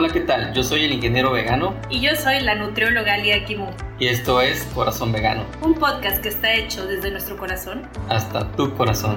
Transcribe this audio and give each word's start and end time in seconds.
Hola, 0.00 0.10
¿qué 0.10 0.20
tal? 0.20 0.52
Yo 0.54 0.62
soy 0.62 0.84
el 0.84 0.92
ingeniero 0.92 1.32
vegano. 1.32 1.74
Y 1.90 1.98
yo 1.98 2.14
soy 2.14 2.38
la 2.38 2.54
nutrióloga 2.54 3.18
Lia 3.18 3.44
Kimu. 3.44 3.66
Y 3.98 4.06
esto 4.06 4.40
es 4.40 4.62
Corazón 4.72 5.10
Vegano. 5.10 5.42
Un 5.60 5.74
podcast 5.74 6.22
que 6.22 6.28
está 6.28 6.54
hecho 6.54 6.86
desde 6.86 7.10
nuestro 7.10 7.36
corazón. 7.36 7.82
Hasta 8.08 8.48
tu 8.52 8.72
corazón. 8.76 9.16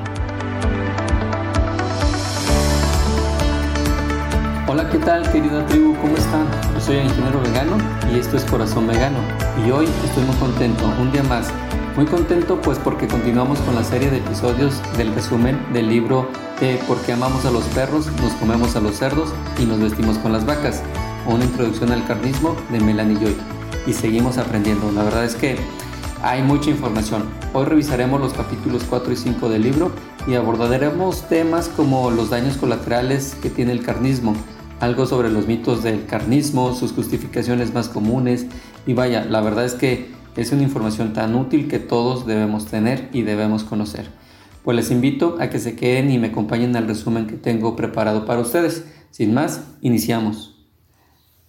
Hola, 4.67 4.89
¿qué 4.89 4.97
tal 4.97 5.31
querida 5.31 5.63
tribu? 5.67 5.95
¿Cómo 6.01 6.17
están? 6.17 6.47
Yo 6.73 6.81
soy 6.81 6.97
el 6.97 7.05
ingeniero 7.05 7.39
vegano 7.41 7.77
y 8.11 8.17
esto 8.17 8.37
es 8.37 8.43
Corazón 8.45 8.87
Vegano. 8.87 9.19
Y 9.63 9.69
hoy 9.69 9.85
estoy 10.03 10.23
muy 10.23 10.35
contento, 10.37 10.91
un 10.99 11.11
día 11.11 11.21
más. 11.21 11.53
Muy 11.95 12.05
contento 12.05 12.61
pues 12.61 12.79
porque 12.79 13.05
continuamos 13.05 13.59
con 13.59 13.75
la 13.75 13.83
serie 13.83 14.09
de 14.09 14.17
episodios 14.17 14.81
del 14.97 15.13
resumen 15.13 15.59
del 15.73 15.89
libro 15.89 16.29
de 16.61 16.79
Por 16.87 16.97
qué 17.01 17.11
amamos 17.11 17.43
a 17.43 17.51
los 17.51 17.65
perros, 17.65 18.09
nos 18.21 18.31
comemos 18.33 18.77
a 18.77 18.79
los 18.79 18.95
cerdos 18.95 19.33
y 19.59 19.65
nos 19.65 19.81
vestimos 19.81 20.17
con 20.17 20.31
las 20.31 20.45
vacas. 20.45 20.81
Una 21.27 21.43
introducción 21.43 21.91
al 21.91 22.07
carnismo 22.07 22.55
de 22.71 22.79
Melanie 22.79 23.17
Joy. 23.17 23.35
Y 23.85 23.91
seguimos 23.91 24.37
aprendiendo. 24.37 24.89
La 24.93 25.03
verdad 25.03 25.25
es 25.25 25.35
que 25.35 25.57
hay 26.23 26.41
mucha 26.41 26.69
información. 26.69 27.23
Hoy 27.51 27.65
revisaremos 27.65 28.21
los 28.21 28.33
capítulos 28.33 28.83
4 28.89 29.11
y 29.11 29.17
5 29.17 29.49
del 29.49 29.63
libro 29.63 29.91
y 30.27 30.35
abordaremos 30.35 31.27
temas 31.27 31.67
como 31.67 32.09
los 32.09 32.29
daños 32.29 32.55
colaterales 32.55 33.35
que 33.41 33.49
tiene 33.49 33.73
el 33.73 33.83
carnismo, 33.83 34.33
algo 34.79 35.05
sobre 35.05 35.29
los 35.29 35.45
mitos 35.45 35.83
del 35.83 36.05
carnismo, 36.05 36.73
sus 36.73 36.93
justificaciones 36.93 37.73
más 37.73 37.89
comunes 37.89 38.45
y 38.87 38.93
vaya, 38.93 39.25
la 39.25 39.41
verdad 39.41 39.65
es 39.65 39.73
que 39.73 40.20
es 40.35 40.51
una 40.51 40.63
información 40.63 41.13
tan 41.13 41.35
útil 41.35 41.67
que 41.67 41.79
todos 41.79 42.25
debemos 42.25 42.65
tener 42.65 43.09
y 43.11 43.23
debemos 43.23 43.63
conocer. 43.63 44.09
Pues 44.63 44.75
les 44.75 44.91
invito 44.91 45.37
a 45.39 45.49
que 45.49 45.59
se 45.59 45.75
queden 45.75 46.11
y 46.11 46.19
me 46.19 46.27
acompañen 46.27 46.75
al 46.75 46.87
resumen 46.87 47.27
que 47.27 47.35
tengo 47.35 47.75
preparado 47.75 48.25
para 48.25 48.41
ustedes. 48.41 48.85
Sin 49.09 49.33
más, 49.33 49.65
iniciamos. 49.81 50.67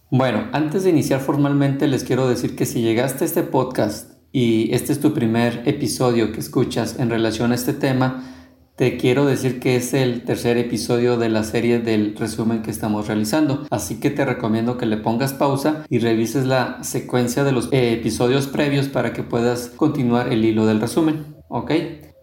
Bueno, 0.09 0.47
antes 0.51 0.83
de 0.83 0.89
iniciar 0.89 1.21
formalmente 1.21 1.87
les 1.87 2.03
quiero 2.03 2.27
decir 2.27 2.55
que 2.55 2.65
si 2.65 2.81
llegaste 2.81 3.23
a 3.23 3.27
este 3.27 3.43
podcast 3.43 4.11
y 4.31 4.73
este 4.73 4.91
es 4.93 4.99
tu 4.99 5.13
primer 5.13 5.63
episodio 5.65 6.31
que 6.31 6.39
escuchas 6.39 6.99
en 6.99 7.09
relación 7.09 7.51
a 7.51 7.55
este 7.55 7.73
tema, 7.73 8.42
te 8.75 8.97
quiero 8.97 9.25
decir 9.25 9.59
que 9.59 9.75
es 9.75 9.93
el 9.93 10.23
tercer 10.23 10.57
episodio 10.57 11.17
de 11.17 11.29
la 11.29 11.43
serie 11.43 11.79
del 11.79 12.15
resumen 12.15 12.63
que 12.63 12.71
estamos 12.71 13.07
realizando, 13.07 13.67
así 13.69 13.99
que 13.99 14.09
te 14.09 14.25
recomiendo 14.25 14.77
que 14.77 14.87
le 14.87 14.97
pongas 14.97 15.33
pausa 15.33 15.85
y 15.89 15.99
revises 15.99 16.45
la 16.45 16.83
secuencia 16.83 17.43
de 17.43 17.51
los 17.51 17.69
episodios 17.71 18.47
previos 18.47 18.87
para 18.87 19.13
que 19.13 19.21
puedas 19.21 19.69
continuar 19.69 20.33
el 20.33 20.43
hilo 20.43 20.65
del 20.65 20.81
resumen, 20.81 21.35
¿ok? 21.49 21.71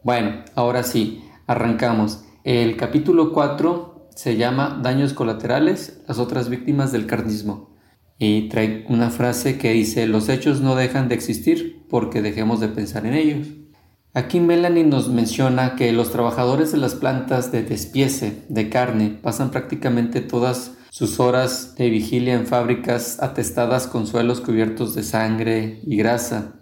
Bueno, 0.02 0.42
ahora 0.56 0.82
sí, 0.82 1.22
arrancamos. 1.46 2.24
El 2.42 2.76
capítulo 2.76 3.32
4 3.32 4.08
se 4.16 4.36
llama 4.36 4.80
Daños 4.82 5.12
colaterales, 5.12 6.02
las 6.08 6.18
otras 6.18 6.48
víctimas 6.48 6.90
del 6.90 7.06
carnismo. 7.06 7.76
Y 8.18 8.48
trae 8.48 8.84
una 8.88 9.10
frase 9.10 9.56
que 9.56 9.70
dice, 9.70 10.06
los 10.06 10.28
hechos 10.28 10.60
no 10.60 10.74
dejan 10.74 11.08
de 11.08 11.14
existir 11.14 11.86
porque 11.88 12.20
dejemos 12.20 12.60
de 12.60 12.68
pensar 12.68 13.06
en 13.06 13.14
ellos. 13.14 13.46
Aquí 14.12 14.40
Melanie 14.40 14.82
nos 14.82 15.08
menciona 15.08 15.76
que 15.76 15.92
los 15.92 16.10
trabajadores 16.10 16.72
de 16.72 16.78
las 16.78 16.96
plantas 16.96 17.52
de 17.52 17.62
despiece 17.62 18.42
de 18.48 18.68
carne 18.68 19.16
pasan 19.22 19.52
prácticamente 19.52 20.20
todas 20.20 20.72
sus 20.90 21.20
horas 21.20 21.76
de 21.76 21.90
vigilia 21.90 22.34
en 22.34 22.48
fábricas 22.48 23.22
atestadas 23.22 23.86
con 23.86 24.08
suelos 24.08 24.40
cubiertos 24.40 24.96
de 24.96 25.04
sangre 25.04 25.80
y 25.86 25.96
grasa. 25.96 26.54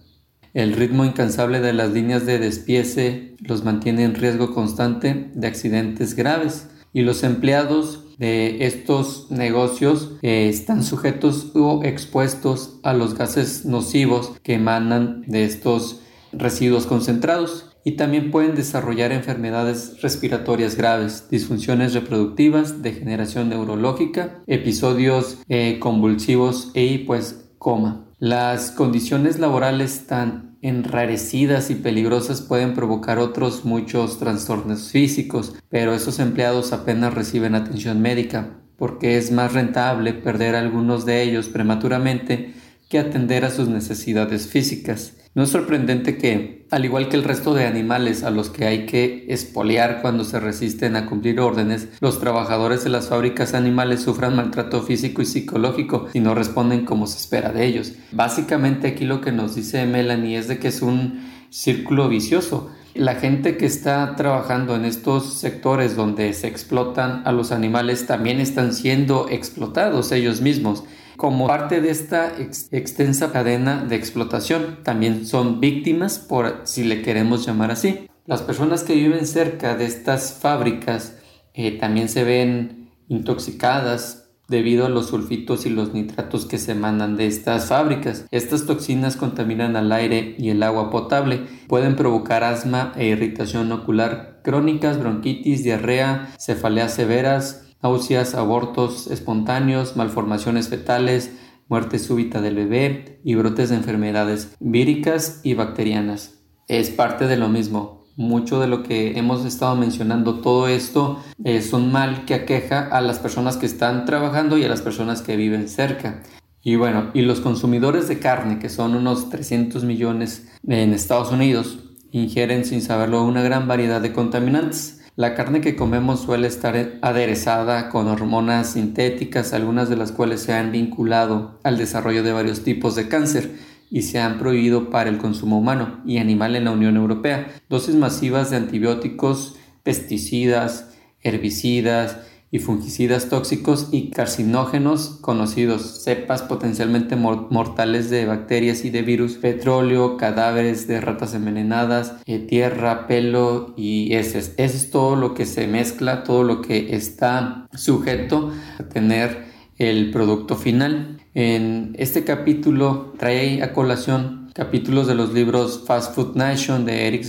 El 0.53 0.75
ritmo 0.75 1.07
incansable 1.07 1.61
de 1.61 1.73
las 1.73 1.93
líneas 1.93 2.27
de 2.27 2.39
despiece 2.39 3.35
los 3.41 3.65
mantiene 3.65 4.05
en 4.05 4.15
riesgo 4.15 4.53
constante 4.55 5.31
de 5.33 5.47
accidentes 5.47 6.15
graves 6.15 6.69
y 6.93 7.01
los 7.01 7.23
empleados 7.23 8.05
de 8.19 8.67
estos 8.67 9.31
negocios 9.31 10.17
eh, 10.21 10.51
están 10.51 10.85
sujetos 10.85 11.53
o 11.55 11.83
expuestos 11.83 12.79
a 12.83 12.93
los 12.93 13.15
gases 13.15 13.65
nocivos 13.65 14.33
que 14.43 14.55
emanan 14.55 15.23
de 15.27 15.45
estos 15.45 16.01
residuos 16.33 16.87
concentrados 16.87 17.67
y 17.85 17.93
también 17.93 18.31
pueden 18.31 18.55
desarrollar 18.55 19.13
enfermedades 19.13 20.03
respiratorias 20.03 20.77
graves, 20.77 21.29
disfunciones 21.31 21.95
reproductivas, 21.95 22.83
degeneración 22.83 23.49
neurológica, 23.49 24.43
episodios 24.47 25.39
eh, 25.49 25.79
convulsivos 25.81 26.71
y 26.75 26.99
pues 26.99 27.45
coma. 27.59 28.07
Las 28.19 28.71
condiciones 28.71 29.39
laborales 29.39 30.07
tan 30.07 30.59
enrarecidas 30.61 31.71
y 31.71 31.77
peligrosas 31.77 32.43
pueden 32.43 32.75
provocar 32.75 33.19
otros 33.19 33.65
muchos 33.65 34.19
trastornos 34.19 34.91
físicos, 34.91 35.55
pero 35.69 35.95
esos 35.95 36.19
empleados 36.19 36.73
apenas 36.73 37.15
reciben 37.15 37.55
atención 37.55 38.01
médica 38.01 38.59
porque 38.79 39.19
es 39.19 39.33
más 39.33 39.53
rentable 39.53 40.15
perder 40.15 40.55
algunos 40.55 41.05
de 41.05 41.23
ellos 41.23 41.49
prematuramente 41.49 42.55
que 42.89 42.99
atender 42.99 43.45
a 43.45 43.51
sus 43.51 43.69
necesidades 43.69 44.47
físicas. 44.47 45.15
No 45.35 45.45
es 45.45 45.51
sorprendente 45.51 46.17
que, 46.17 46.67
al 46.71 46.85
igual 46.85 47.09
que 47.09 47.17
el 47.17 47.25
resto 47.25 47.55
de 47.55 47.67
animales 47.67 48.25
a 48.25 48.31
los 48.31 48.51
que 48.51 48.67
hay 48.67 48.87
que 48.87 49.27
espolear 49.29 50.01
cuando 50.01 50.25
se 50.25 50.41
resisten 50.41 50.97
a 50.97 51.07
cumplir 51.07 51.39
órdenes, 51.41 51.89
los 52.01 52.19
trabajadores 52.19 52.83
de 52.83 52.91
las 52.91 53.09
fábricas 53.09 53.55
animales 53.55 54.03
sufran 54.03 54.35
maltrato 54.35 54.83
físico 54.83 55.23
y 55.23 55.27
psicológico 55.27 56.09
y 56.15 56.21
no 56.21 56.35
responden 56.35 56.85
como 56.85 57.07
se 57.07 57.19
espera 57.19 57.53
de 57.53 57.67
ellos. 57.67 57.93
Básicamente 58.11 58.89
aquí 58.89 59.05
lo 59.05 59.21
que 59.21 59.33
nos 59.33 59.55
dice 59.55 59.87
Melanie 59.87 60.39
es 60.39 60.49
de 60.49 60.59
que 60.59 60.69
es 60.69 60.83
un 60.83 61.21
círculo 61.51 62.09
vicioso. 62.09 62.71
La 62.95 63.15
gente 63.15 63.57
que 63.57 63.67
está 63.67 64.17
trabajando 64.17 64.75
en 64.75 64.85
estos 64.85 65.35
sectores 65.35 65.95
donde 65.95 66.33
se 66.33 66.49
explotan 66.49 67.23
a 67.27 67.33
los 67.33 67.53
animales 67.53 68.07
también 68.07 68.41
están 68.41 68.73
siendo 68.73 69.29
explotados 69.29 70.11
ellos 70.11 70.41
mismos 70.41 70.83
como 71.19 71.49
parte 71.49 71.83
de 71.83 71.91
esta 71.91 72.33
extensa 72.39 73.33
cadena 73.33 73.85
de 73.85 73.97
explotación. 73.97 74.79
También 74.85 75.27
son 75.27 75.61
víctimas, 75.61 76.19
por 76.19 76.63
si 76.65 76.85
le 76.85 77.03
queremos 77.03 77.45
llamar 77.45 77.73
así. 77.73 78.09
Las 78.25 78.41
personas 78.41 78.85
que 78.85 78.95
viven 78.95 79.27
cerca 79.27 79.77
de 79.77 79.85
estas 79.85 80.33
fábricas 80.33 81.19
eh, 81.55 81.73
también 81.73 82.09
se 82.09 82.25
ven 82.25 82.91
intoxicadas 83.09 84.31
debido 84.49 84.87
a 84.87 84.89
los 84.89 85.09
sulfitos 85.09 85.67
y 85.67 85.71
los 85.71 85.93
nitratos 85.93 86.47
que 86.47 86.57
se 86.57 86.75
mandan 86.75 87.17
de 87.17 87.27
estas 87.27 87.67
fábricas. 87.67 88.25
Estas 88.31 88.65
toxinas 88.65 89.17
contaminan 89.17 89.77
al 89.77 89.91
aire 89.93 90.37
y 90.39 90.51
el 90.51 90.63
agua 90.63 90.89
potable, 90.89 91.43
pueden 91.67 91.97
provocar 91.97 92.45
asma 92.45 92.93
e 92.97 93.07
irritación 93.09 93.73
ocular 93.73 94.41
crónicas, 94.45 94.99
bronquitis, 94.99 95.65
diarrea, 95.65 96.31
cefaleas 96.39 96.95
severas, 96.95 97.68
náuseas, 97.83 98.35
abortos 98.35 99.07
espontáneos, 99.09 99.97
malformaciones 99.97 100.69
fetales, 100.69 101.33
muerte 101.69 101.99
súbita 101.99 102.41
del 102.41 102.57
bebé 102.57 103.21
y 103.25 103.35
brotes 103.35 103.71
de 103.71 103.77
enfermedades 103.77 104.57
víricas 104.59 105.41
y 105.45 105.55
bacterianas. 105.55 106.41
Es 106.67 106.91
parte 106.91 107.27
de 107.27 107.37
lo 107.37 107.49
mismo. 107.49 107.99
Mucho 108.17 108.59
de 108.59 108.67
lo 108.67 108.83
que 108.83 109.17
hemos 109.17 109.45
estado 109.45 109.77
mencionando, 109.77 110.41
todo 110.41 110.67
esto 110.67 111.23
es 111.45 111.73
un 111.73 111.93
mal 111.93 112.25
que 112.25 112.35
aqueja 112.35 112.89
a 112.89 113.01
las 113.01 113.21
personas 113.21 113.57
que 113.57 113.67
están 113.67 114.07
trabajando 114.07 114.59
y 114.59 114.65
a 114.65 114.69
las 114.69 114.83
personas 114.83 115.23
que 115.23 115.37
viven 115.37 115.69
cerca. 115.69 116.23
Y 116.61 116.75
bueno, 116.75 117.11
y 117.15 117.23
los 117.23 117.41
consumidores 117.41 118.09
de 118.09 118.19
carne, 118.19 118.59
que 118.59 118.69
son 118.69 118.97
unos 118.97 119.31
300 119.31 119.85
millones 119.85 120.49
en 120.67 120.93
Estados 120.95 121.31
Unidos, 121.31 121.79
ingieren 122.11 122.65
sin 122.65 122.83
saberlo 122.83 123.23
una 123.23 123.43
gran 123.43 123.69
variedad 123.69 124.01
de 124.01 124.13
contaminantes 124.13 124.98
la 125.19 125.35
carne 125.35 125.61
que 125.61 125.75
comemos 125.75 126.21
suele 126.21 126.47
estar 126.47 126.93
aderezada 127.03 127.89
con 127.89 128.07
hormonas 128.07 128.75
sintéticas, 128.75 129.53
algunas 129.53 129.89
de 129.89 129.97
las 129.97 130.13
cuales 130.13 130.43
se 130.43 130.53
han 130.53 130.71
vinculado 130.71 131.59
al 131.65 131.77
desarrollo 131.77 132.23
de 132.23 132.31
varios 132.31 132.63
tipos 132.63 132.95
de 132.95 133.09
cáncer 133.09 133.51
y 133.91 134.03
se 134.03 134.21
han 134.21 134.39
prohibido 134.39 134.91
para 134.91 135.11
el 135.11 135.19
consumo 135.19 135.59
humano 135.59 136.01
y 136.07 136.19
animal 136.19 136.55
en 136.55 136.67
la 136.67 136.71
Unión 136.71 136.97
Europea. 136.97 137.49
Dosis 137.69 137.97
masivas 137.97 138.51
de 138.51 138.59
antibióticos, 138.59 139.57
pesticidas, 139.83 140.91
herbicidas, 141.21 142.19
y 142.51 142.61
fungicidas 142.61 143.29
tóxicos 143.29 143.89
y 143.93 144.11
carcinógenos 144.11 145.19
conocidos, 145.21 146.03
cepas 146.03 146.43
potencialmente 146.43 147.15
mortales 147.17 148.09
de 148.09 148.25
bacterias 148.25 148.85
y 148.85 148.91
de 148.91 149.03
virus, 149.03 149.35
petróleo, 149.35 150.17
cadáveres 150.17 150.87
de 150.87 151.01
ratas 151.01 151.35
envenenadas, 151.35 152.15
eh, 152.25 152.39
tierra, 152.39 153.07
pelo 153.07 153.75
y 153.77 154.15
heces. 154.15 154.55
Eso 154.57 154.77
es 154.77 154.91
todo 154.91 155.17
lo 155.17 155.35
que 155.35 155.45
se 155.45 155.67
mezcla, 155.67 156.25
todo 156.25 156.43
lo 156.43 156.63
que 156.63 156.97
está 156.97 157.67
sujeto 157.75 158.53
a 158.79 158.85
tener 158.85 159.47
el 159.77 160.11
producto 160.11 160.57
final. 160.57 161.21
En 161.35 161.95
este 161.99 162.25
capítulo 162.25 163.13
trae 163.19 163.63
a 163.63 163.73
colación 163.73 164.51
capítulos 164.55 165.07
de 165.07 165.15
los 165.15 165.33
libros 165.35 165.85
Fast 165.87 166.15
Food 166.15 166.35
Nation 166.35 166.85
de 166.85 167.07
Eric 167.07 167.25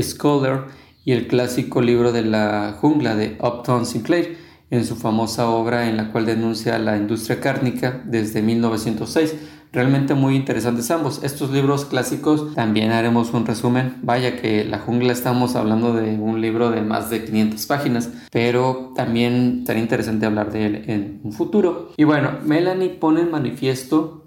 Scholar 0.00 0.68
y 1.04 1.12
el 1.12 1.26
clásico 1.26 1.80
libro 1.80 2.12
de 2.12 2.22
la 2.22 2.76
jungla 2.78 3.16
de 3.16 3.36
Upton 3.40 3.86
Sinclair 3.86 4.47
en 4.70 4.84
su 4.84 4.96
famosa 4.96 5.48
obra 5.48 5.88
en 5.88 5.96
la 5.96 6.12
cual 6.12 6.26
denuncia 6.26 6.78
la 6.78 6.96
industria 6.96 7.40
cárnica 7.40 8.02
desde 8.04 8.42
1906, 8.42 9.34
Realmente 9.70 10.14
muy 10.14 10.34
interesantes 10.34 10.90
ambos. 10.90 11.22
Estos 11.22 11.50
libros 11.50 11.84
clásicos 11.84 12.54
también 12.54 12.90
haremos 12.90 13.34
un 13.34 13.44
resumen. 13.44 13.98
Vaya 14.02 14.40
que 14.40 14.64
La 14.64 14.78
jungla 14.78 15.12
estamos 15.12 15.56
hablando 15.56 15.92
de 15.92 16.14
un 16.14 16.40
libro 16.40 16.70
de 16.70 16.80
más 16.80 17.10
de 17.10 17.24
500 17.24 17.66
páginas, 17.66 18.08
pero 18.32 18.92
también 18.96 19.64
sería 19.66 19.82
interesante 19.82 20.24
hablar 20.24 20.52
de 20.52 20.66
él 20.66 20.84
en 20.86 21.20
un 21.22 21.32
futuro. 21.32 21.92
Y 21.98 22.04
bueno, 22.04 22.38
Melanie 22.44 22.88
pone 22.88 23.20
en 23.20 23.30
manifiesto 23.30 24.24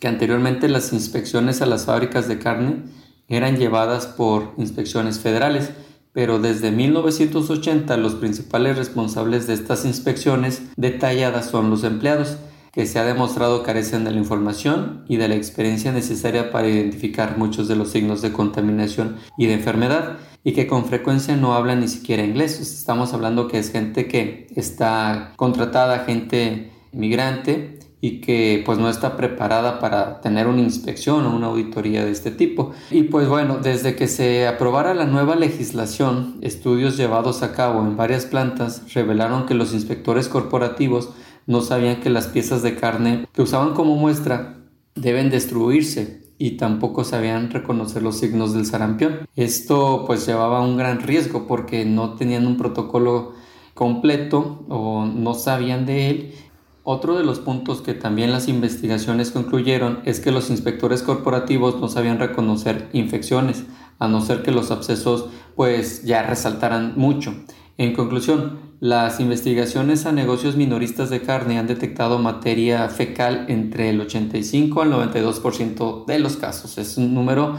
que 0.00 0.08
anteriormente 0.08 0.68
las 0.68 0.92
inspecciones 0.92 1.62
a 1.62 1.66
las 1.66 1.84
fábricas 1.84 2.26
de 2.26 2.38
carne 2.38 2.82
eran 3.28 3.58
llevadas 3.58 4.06
por 4.06 4.54
inspecciones 4.56 5.20
federales, 5.20 5.70
pero 6.12 6.38
desde 6.38 6.70
1980 6.70 7.96
los 7.96 8.14
principales 8.14 8.76
responsables 8.76 9.46
de 9.46 9.54
estas 9.54 9.84
inspecciones 9.84 10.62
detalladas 10.76 11.50
son 11.50 11.70
los 11.70 11.84
empleados, 11.84 12.38
que 12.72 12.86
se 12.86 12.98
ha 12.98 13.04
demostrado 13.04 13.62
carecen 13.62 14.04
de 14.04 14.12
la 14.12 14.18
información 14.18 15.04
y 15.08 15.16
de 15.16 15.28
la 15.28 15.34
experiencia 15.34 15.90
necesaria 15.90 16.52
para 16.52 16.68
identificar 16.68 17.36
muchos 17.36 17.66
de 17.66 17.76
los 17.76 17.90
signos 17.90 18.22
de 18.22 18.32
contaminación 18.32 19.16
y 19.36 19.46
de 19.46 19.54
enfermedad 19.54 20.18
y 20.44 20.52
que 20.52 20.66
con 20.66 20.84
frecuencia 20.84 21.36
no 21.36 21.54
hablan 21.54 21.80
ni 21.80 21.88
siquiera 21.88 22.24
inglés. 22.24 22.60
Estamos 22.60 23.12
hablando 23.12 23.48
que 23.48 23.58
es 23.58 23.72
gente 23.72 24.06
que 24.06 24.46
está 24.54 25.32
contratada, 25.36 26.04
gente 26.04 26.70
migrante 26.92 27.79
y 28.00 28.20
que 28.20 28.62
pues 28.64 28.78
no 28.78 28.88
está 28.88 29.16
preparada 29.16 29.78
para 29.78 30.20
tener 30.20 30.46
una 30.46 30.62
inspección 30.62 31.26
o 31.26 31.36
una 31.36 31.48
auditoría 31.48 32.04
de 32.04 32.10
este 32.10 32.30
tipo. 32.30 32.72
Y 32.90 33.04
pues 33.04 33.28
bueno, 33.28 33.58
desde 33.62 33.94
que 33.94 34.08
se 34.08 34.46
aprobara 34.46 34.94
la 34.94 35.04
nueva 35.04 35.36
legislación, 35.36 36.38
estudios 36.40 36.96
llevados 36.96 37.42
a 37.42 37.52
cabo 37.52 37.80
en 37.82 37.96
varias 37.96 38.24
plantas 38.24 38.94
revelaron 38.94 39.46
que 39.46 39.54
los 39.54 39.74
inspectores 39.74 40.28
corporativos 40.28 41.10
no 41.46 41.60
sabían 41.60 42.00
que 42.00 42.10
las 42.10 42.28
piezas 42.28 42.62
de 42.62 42.76
carne 42.76 43.26
que 43.32 43.42
usaban 43.42 43.74
como 43.74 43.96
muestra 43.96 44.56
deben 44.94 45.30
destruirse 45.30 46.20
y 46.38 46.52
tampoco 46.52 47.04
sabían 47.04 47.50
reconocer 47.50 48.02
los 48.02 48.18
signos 48.18 48.54
del 48.54 48.64
sarampión. 48.64 49.28
Esto 49.36 50.04
pues 50.06 50.26
llevaba 50.26 50.62
un 50.62 50.78
gran 50.78 51.00
riesgo 51.00 51.46
porque 51.46 51.84
no 51.84 52.14
tenían 52.14 52.46
un 52.46 52.56
protocolo 52.56 53.34
completo 53.74 54.64
o 54.68 55.04
no 55.04 55.34
sabían 55.34 55.84
de 55.84 56.10
él 56.10 56.34
otro 56.82 57.16
de 57.16 57.24
los 57.24 57.38
puntos 57.38 57.82
que 57.82 57.94
también 57.94 58.32
las 58.32 58.48
investigaciones 58.48 59.30
concluyeron 59.30 60.00
es 60.04 60.20
que 60.20 60.32
los 60.32 60.50
inspectores 60.50 61.02
corporativos 61.02 61.80
no 61.80 61.88
sabían 61.88 62.18
reconocer 62.18 62.88
infecciones, 62.92 63.64
a 63.98 64.08
no 64.08 64.20
ser 64.22 64.42
que 64.42 64.50
los 64.50 64.70
abscesos 64.70 65.26
pues 65.56 66.04
ya 66.04 66.22
resaltaran 66.22 66.94
mucho. 66.96 67.34
En 67.76 67.92
conclusión, 67.94 68.58
las 68.80 69.20
investigaciones 69.20 70.06
a 70.06 70.12
negocios 70.12 70.56
minoristas 70.56 71.10
de 71.10 71.20
carne 71.20 71.58
han 71.58 71.66
detectado 71.66 72.18
materia 72.18 72.88
fecal 72.88 73.44
entre 73.48 73.90
el 73.90 74.00
85 74.00 74.82
al 74.82 74.92
92% 74.92 76.06
de 76.06 76.18
los 76.18 76.36
casos. 76.36 76.78
Es 76.78 76.96
un 76.96 77.14
número 77.14 77.56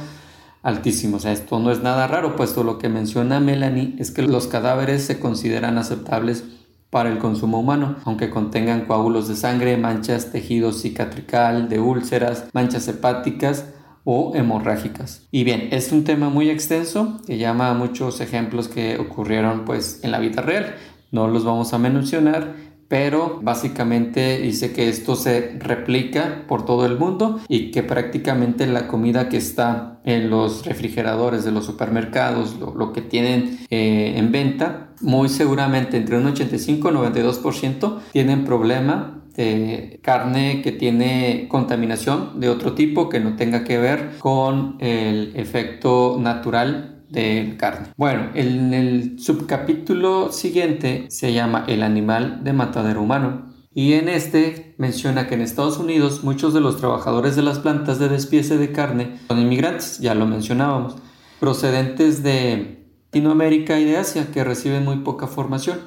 altísimo. 0.63 1.18
O 1.18 1.19
sea, 1.19 1.31
esto 1.31 1.59
no 1.59 1.71
es 1.71 1.81
nada 1.81 2.07
raro, 2.07 2.35
puesto 2.35 2.63
lo 2.63 2.77
que 2.77 2.89
menciona 2.89 3.39
Melanie 3.39 3.95
es 4.00 4.12
que 4.12 4.23
los 4.23 4.47
cadáveres 4.47 5.03
se 5.03 5.19
consideran 5.19 5.77
aceptables 5.77 6.44
para 6.92 7.10
el 7.10 7.18
consumo 7.18 7.60
humano, 7.60 7.96
aunque 8.06 8.30
contengan 8.30 8.86
coágulos 8.86 9.28
de 9.28 9.36
sangre, 9.36 9.78
manchas, 9.78 10.32
tejido 10.32 10.74
cicatrical, 10.74 11.70
de 11.70 11.80
úlceras, 11.80 12.48
manchas 12.54 12.88
hepáticas 12.88 13.74
o 14.04 14.34
hemorrágicas. 14.36 15.28
Y 15.32 15.44
bien, 15.44 15.70
es 15.72 15.92
un 15.92 16.04
tema 16.04 16.30
muy 16.30 16.50
extenso 16.50 17.22
que 17.26 17.38
llama 17.38 17.70
a 17.70 17.74
muchos 17.74 18.20
ejemplos 18.20 18.68
que 18.68 18.98
ocurrieron 18.98 19.64
pues 19.66 20.04
en 20.04 20.12
la 20.12 20.20
vida 20.20 20.42
real. 20.42 20.76
No 21.12 21.28
los 21.28 21.46
vamos 21.46 21.74
a 21.74 21.78
mencionar, 21.78 22.56
pero 22.92 23.40
básicamente 23.42 24.40
dice 24.40 24.74
que 24.74 24.90
esto 24.90 25.16
se 25.16 25.54
replica 25.60 26.44
por 26.46 26.66
todo 26.66 26.86
el 26.86 27.00
mundo 27.00 27.40
y 27.48 27.72
que 27.72 27.84
prácticamente 27.84 28.68
la 28.68 28.90
comida 28.90 29.30
que 29.30 29.38
está 29.38 30.02
en 30.04 30.30
los 30.30 30.66
refrigeradores 30.66 31.46
de 31.46 31.54
los 31.54 31.66
supermercados, 31.66 32.58
lo, 32.60 32.92
que 32.92 33.02
tienen 33.02 33.60
eh, 33.70 34.16
en 34.18 34.34
venta, 34.34 34.90
muy 35.00 35.30
seguramente 35.30 35.96
entre 35.96 36.18
un 36.18 36.26
85 36.26 36.90
y 36.90 36.94
92% 36.94 38.00
tienen 38.12 38.44
problema 38.44 39.22
de 39.38 40.02
carne 40.04 40.62
que 40.62 40.74
tiene 40.74 41.48
contaminación 41.50 42.42
de 42.42 42.50
otro 42.50 42.74
tipo 42.74 43.08
que 43.08 43.22
no 43.22 43.38
tenga 43.38 43.64
que 43.64 43.78
ver 43.78 44.18
con 44.20 44.76
el 44.80 45.32
efecto 45.38 46.18
natural 46.20 46.91
de 47.12 47.56
carne. 47.60 47.88
Bueno, 47.98 48.30
en 48.34 48.74
el 48.74 49.19
subcapítulo 49.19 50.31
siguiente 50.31 51.06
se 51.10 51.34
llama 51.34 51.66
El 51.68 51.84
animal 51.84 52.44
de 52.44 52.54
matadero 52.54 53.02
humano. 53.02 53.52
Y 53.74 53.94
en 53.94 54.10
este 54.10 54.75
menciona 54.78 55.28
que 55.28 55.36
en 55.36 55.42
Estados 55.42 55.78
Unidos 55.78 56.24
muchos 56.24 56.54
de 56.54 56.60
los 56.60 56.78
trabajadores 56.78 57.36
de 57.36 57.42
las 57.42 57.60
plantas 57.60 58.00
de 58.00 58.10
despiece 58.10 58.58
de 58.58 58.74
carne 58.74 59.18
son 59.28 59.40
inmigrantes, 59.40 60.00
ya 60.00 60.13
lo 60.13 60.25
mencionábamos, 60.25 60.96
procedentes 61.40 62.22
de 62.22 62.86
Latinoamérica 63.06 63.80
y 63.80 63.86
de 63.86 63.98
Asia 63.98 64.28
que 64.34 64.44
reciben 64.44 64.84
muy 64.84 64.98
poca 64.98 65.28
formación 65.28 65.80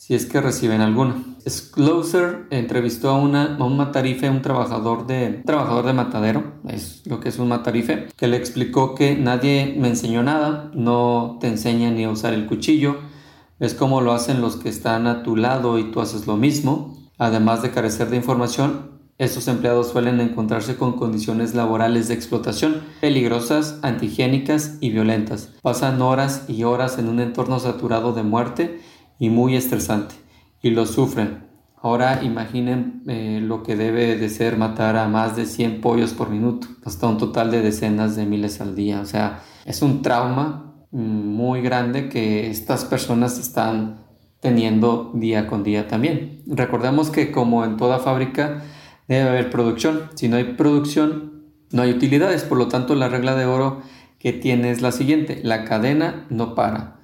si 0.00 0.14
es 0.14 0.24
que 0.24 0.40
reciben 0.40 0.80
alguna. 0.80 1.22
Closer 1.74 2.46
entrevistó 2.48 3.10
a, 3.10 3.18
una, 3.18 3.58
un 3.60 3.76
matarife, 3.76 4.30
un 4.30 4.40
trabajador 4.40 5.06
de, 5.06 5.42
trabajador 5.44 5.84
de 5.84 5.92
matadero, 5.92 6.54
es 6.66 7.02
lo 7.04 7.20
que 7.20 7.28
es 7.28 7.38
un 7.38 7.48
matarife, 7.48 8.08
que 8.16 8.26
le 8.26 8.38
explicó 8.38 8.94
que 8.94 9.14
nadie 9.14 9.76
me 9.78 9.88
enseñó 9.88 10.22
nada, 10.22 10.70
no 10.72 11.36
te 11.38 11.48
enseña 11.48 11.90
ni 11.90 12.04
a 12.04 12.10
usar 12.10 12.32
el 12.32 12.46
cuchillo, 12.46 12.96
es 13.58 13.74
como 13.74 14.00
lo 14.00 14.12
hacen 14.12 14.40
los 14.40 14.56
que 14.56 14.70
están 14.70 15.06
a 15.06 15.22
tu 15.22 15.36
lado 15.36 15.78
y 15.78 15.90
tú 15.90 16.00
haces 16.00 16.26
lo 16.26 16.38
mismo. 16.38 16.96
Además 17.18 17.60
de 17.60 17.70
carecer 17.70 18.08
de 18.08 18.16
información, 18.16 19.02
estos 19.18 19.48
empleados 19.48 19.90
suelen 19.90 20.18
encontrarse 20.22 20.76
con 20.76 20.94
condiciones 20.94 21.54
laborales 21.54 22.08
de 22.08 22.14
explotación 22.14 22.80
peligrosas, 23.02 23.78
antihigiénicas 23.82 24.78
y 24.80 24.88
violentas. 24.88 25.50
Pasan 25.60 26.00
horas 26.00 26.46
y 26.48 26.64
horas 26.64 26.98
en 26.98 27.10
un 27.10 27.20
entorno 27.20 27.58
saturado 27.58 28.14
de 28.14 28.22
muerte 28.22 28.80
y 29.20 29.30
muy 29.30 29.54
estresante 29.54 30.16
y 30.60 30.70
lo 30.70 30.86
sufren. 30.86 31.44
Ahora 31.82 32.22
imaginen 32.24 33.02
eh, 33.06 33.40
lo 33.40 33.62
que 33.62 33.76
debe 33.76 34.16
de 34.16 34.28
ser 34.28 34.56
matar 34.56 34.96
a 34.96 35.08
más 35.08 35.36
de 35.36 35.46
100 35.46 35.80
pollos 35.80 36.12
por 36.12 36.28
minuto, 36.28 36.66
hasta 36.84 37.06
un 37.06 37.16
total 37.16 37.50
de 37.50 37.62
decenas 37.62 38.16
de 38.16 38.26
miles 38.26 38.60
al 38.60 38.74
día. 38.74 39.00
O 39.00 39.06
sea, 39.06 39.42
es 39.64 39.80
un 39.80 40.02
trauma 40.02 40.74
mm, 40.90 40.98
muy 40.98 41.62
grande 41.62 42.08
que 42.08 42.50
estas 42.50 42.84
personas 42.84 43.38
están 43.38 44.00
teniendo 44.40 45.12
día 45.14 45.46
con 45.46 45.62
día 45.62 45.86
también. 45.86 46.42
Recordemos 46.46 47.10
que 47.10 47.30
como 47.30 47.64
en 47.64 47.76
toda 47.76 47.98
fábrica 47.98 48.62
debe 49.06 49.28
haber 49.28 49.50
producción. 49.50 50.10
Si 50.14 50.28
no 50.28 50.36
hay 50.36 50.54
producción, 50.54 51.44
no 51.72 51.82
hay 51.82 51.90
utilidades. 51.90 52.42
Por 52.44 52.58
lo 52.58 52.68
tanto, 52.68 52.94
la 52.94 53.08
regla 53.08 53.36
de 53.36 53.46
oro 53.46 53.80
que 54.18 54.32
tiene 54.32 54.70
es 54.70 54.82
la 54.82 54.92
siguiente. 54.92 55.40
La 55.42 55.64
cadena 55.64 56.26
no 56.28 56.54
para. 56.54 57.00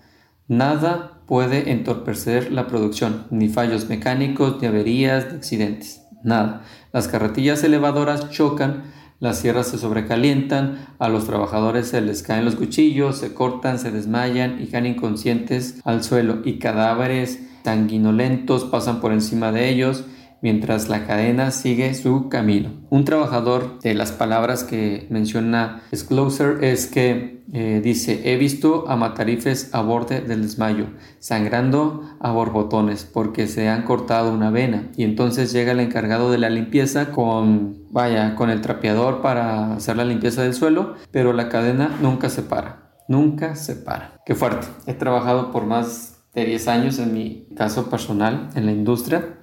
Nada 0.48 1.15
puede 1.26 1.70
entorpecer 1.70 2.52
la 2.52 2.67
producción, 2.67 3.26
ni 3.31 3.49
fallos 3.49 3.88
mecánicos, 3.88 4.60
ni 4.60 4.69
averías, 4.69 5.27
ni 5.31 5.36
accidentes, 5.36 6.03
nada. 6.22 6.62
Las 6.93 7.08
carretillas 7.08 7.62
elevadoras 7.65 8.31
chocan, 8.31 8.84
las 9.19 9.39
sierras 9.39 9.69
se 9.69 9.79
sobrecalientan, 9.79 10.86
a 10.98 11.08
los 11.08 11.27
trabajadores 11.27 11.89
se 11.89 12.00
les 12.00 12.22
caen 12.22 12.44
los 12.44 12.56
cuchillos, 12.56 13.19
se 13.19 13.34
cortan, 13.34 13.79
se 13.79 13.91
desmayan 13.91 14.62
y 14.62 14.67
caen 14.67 14.86
inconscientes 14.86 15.81
al 15.84 16.05
suelo 16.05 16.43
y 16.44 16.58
cadáveres 16.58 17.41
sanguinolentos 17.67 18.65
pasan 18.65 19.00
por 19.00 19.12
encima 19.12 19.50
de 19.50 19.69
ellos 19.69 20.05
mientras 20.46 20.88
la 20.88 21.08
cadena 21.08 21.50
sigue 21.50 21.93
su 21.94 22.29
camino. 22.29 22.70
Un 22.88 23.05
trabajador 23.05 23.81
de 23.81 23.94
las 23.94 24.12
palabras 24.12 24.62
que 24.62 25.08
menciona 25.10 25.82
Scloser 25.93 26.62
es 26.62 26.86
que 26.86 27.43
eh, 27.53 27.81
dice, 27.82 28.32
he 28.32 28.36
visto 28.36 28.84
a 28.86 28.94
matarifes 28.94 29.74
a 29.74 29.81
borde 29.82 30.20
del 30.20 30.43
desmayo, 30.43 30.86
sangrando 31.19 32.03
a 32.20 32.31
borbotones 32.31 33.05
porque 33.05 33.48
se 33.48 33.69
han 33.69 33.82
cortado 33.82 34.32
una 34.32 34.53
vena 34.53 34.93
y 34.96 35.03
entonces 35.03 35.53
llega 35.53 35.72
el 35.72 35.81
encargado 35.81 36.31
de 36.31 36.38
la 36.38 36.48
limpieza 36.48 37.10
con, 37.10 37.82
vaya, 37.91 38.36
con 38.36 38.48
el 38.48 38.60
trapeador 38.60 39.22
para 39.22 39.74
hacer 39.74 39.96
la 39.96 40.05
limpieza 40.05 40.44
del 40.44 40.55
suelo, 40.55 40.94
pero 41.10 41.32
la 41.32 41.48
cadena 41.48 41.91
nunca 42.00 42.31
se 42.31 42.43
para, 42.43 42.93
nunca 43.08 43.56
se 43.56 43.74
para. 43.74 44.20
Qué 44.24 44.36
fuerte. 44.36 44.69
He 44.86 44.94
trabajado 44.94 45.50
por 45.50 45.67
más 45.67 46.22
de 46.36 46.44
10 46.44 46.69
años 46.69 46.98
en 47.00 47.15
mi 47.15 47.48
caso 47.56 47.91
personal 47.91 48.50
en 48.55 48.67
la 48.67 48.70
industria 48.70 49.35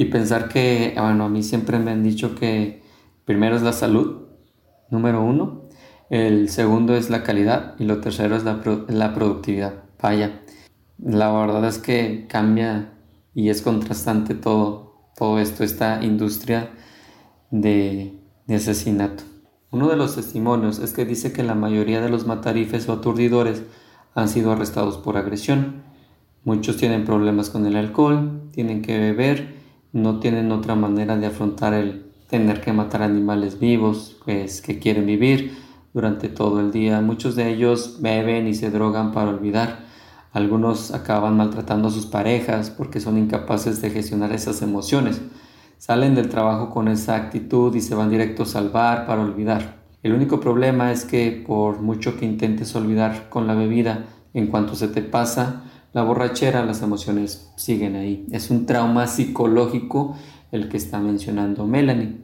y 0.00 0.06
pensar 0.06 0.48
que, 0.48 0.94
bueno, 0.96 1.26
a 1.26 1.28
mí 1.28 1.42
siempre 1.42 1.78
me 1.78 1.90
han 1.90 2.02
dicho 2.02 2.34
que 2.34 2.82
primero 3.26 3.54
es 3.54 3.60
la 3.60 3.74
salud, 3.74 4.28
número 4.88 5.22
uno, 5.22 5.64
el 6.08 6.48
segundo 6.48 6.96
es 6.96 7.10
la 7.10 7.22
calidad 7.22 7.74
y 7.78 7.84
lo 7.84 8.00
tercero 8.00 8.34
es 8.34 8.42
la, 8.42 8.62
la 8.88 9.12
productividad. 9.12 9.84
Vaya, 10.00 10.40
la 10.96 11.30
verdad 11.30 11.66
es 11.66 11.76
que 11.76 12.24
cambia 12.30 12.94
y 13.34 13.50
es 13.50 13.60
contrastante 13.60 14.34
todo, 14.34 15.10
todo 15.18 15.38
esto, 15.38 15.64
esta 15.64 16.02
industria 16.02 16.70
de, 17.50 18.18
de 18.46 18.54
asesinato. 18.54 19.24
Uno 19.70 19.90
de 19.90 19.96
los 19.96 20.16
testimonios 20.16 20.78
es 20.78 20.94
que 20.94 21.04
dice 21.04 21.34
que 21.34 21.42
la 21.42 21.54
mayoría 21.54 22.00
de 22.00 22.08
los 22.08 22.26
matarifes 22.26 22.88
o 22.88 22.94
aturdidores 22.94 23.64
han 24.14 24.30
sido 24.30 24.50
arrestados 24.50 24.96
por 24.96 25.18
agresión. 25.18 25.82
Muchos 26.42 26.78
tienen 26.78 27.04
problemas 27.04 27.50
con 27.50 27.66
el 27.66 27.76
alcohol, 27.76 28.48
tienen 28.52 28.80
que 28.80 28.98
beber 28.98 29.59
no 29.92 30.20
tienen 30.20 30.52
otra 30.52 30.74
manera 30.74 31.16
de 31.16 31.26
afrontar 31.26 31.74
el, 31.74 32.10
tener 32.30 32.60
que 32.60 32.72
matar 32.72 33.02
animales 33.02 33.58
vivos, 33.58 34.16
pues 34.24 34.62
que 34.62 34.78
quieren 34.78 35.04
vivir 35.04 35.58
durante 35.92 36.28
todo 36.28 36.60
el 36.60 36.70
día. 36.70 37.00
Muchos 37.00 37.34
de 37.34 37.50
ellos 37.50 37.98
beben 38.00 38.46
y 38.46 38.54
se 38.54 38.70
drogan 38.70 39.12
para 39.12 39.30
olvidar. 39.30 39.80
Algunos 40.32 40.92
acaban 40.92 41.36
maltratando 41.36 41.88
a 41.88 41.90
sus 41.90 42.06
parejas 42.06 42.70
porque 42.70 43.00
son 43.00 43.18
incapaces 43.18 43.82
de 43.82 43.90
gestionar 43.90 44.32
esas 44.32 44.62
emociones. 44.62 45.20
Salen 45.78 46.14
del 46.14 46.28
trabajo 46.28 46.70
con 46.70 46.86
esa 46.86 47.16
actitud 47.16 47.74
y 47.74 47.80
se 47.80 47.96
van 47.96 48.10
directos 48.10 48.54
al 48.54 48.68
bar 48.68 49.06
para 49.06 49.22
olvidar. 49.22 49.80
El 50.04 50.12
único 50.12 50.38
problema 50.38 50.92
es 50.92 51.04
que 51.04 51.42
por 51.44 51.80
mucho 51.80 52.16
que 52.16 52.26
intentes 52.26 52.76
olvidar 52.76 53.28
con 53.28 53.48
la 53.48 53.54
bebida, 53.54 54.06
en 54.34 54.46
cuanto 54.46 54.76
se 54.76 54.86
te 54.86 55.02
pasa 55.02 55.64
la 55.92 56.02
borrachera, 56.02 56.64
las 56.64 56.82
emociones 56.82 57.50
siguen 57.56 57.96
ahí. 57.96 58.26
Es 58.30 58.50
un 58.50 58.66
trauma 58.66 59.06
psicológico 59.06 60.16
el 60.52 60.68
que 60.68 60.76
está 60.76 61.00
mencionando 61.00 61.66
Melanie. 61.66 62.18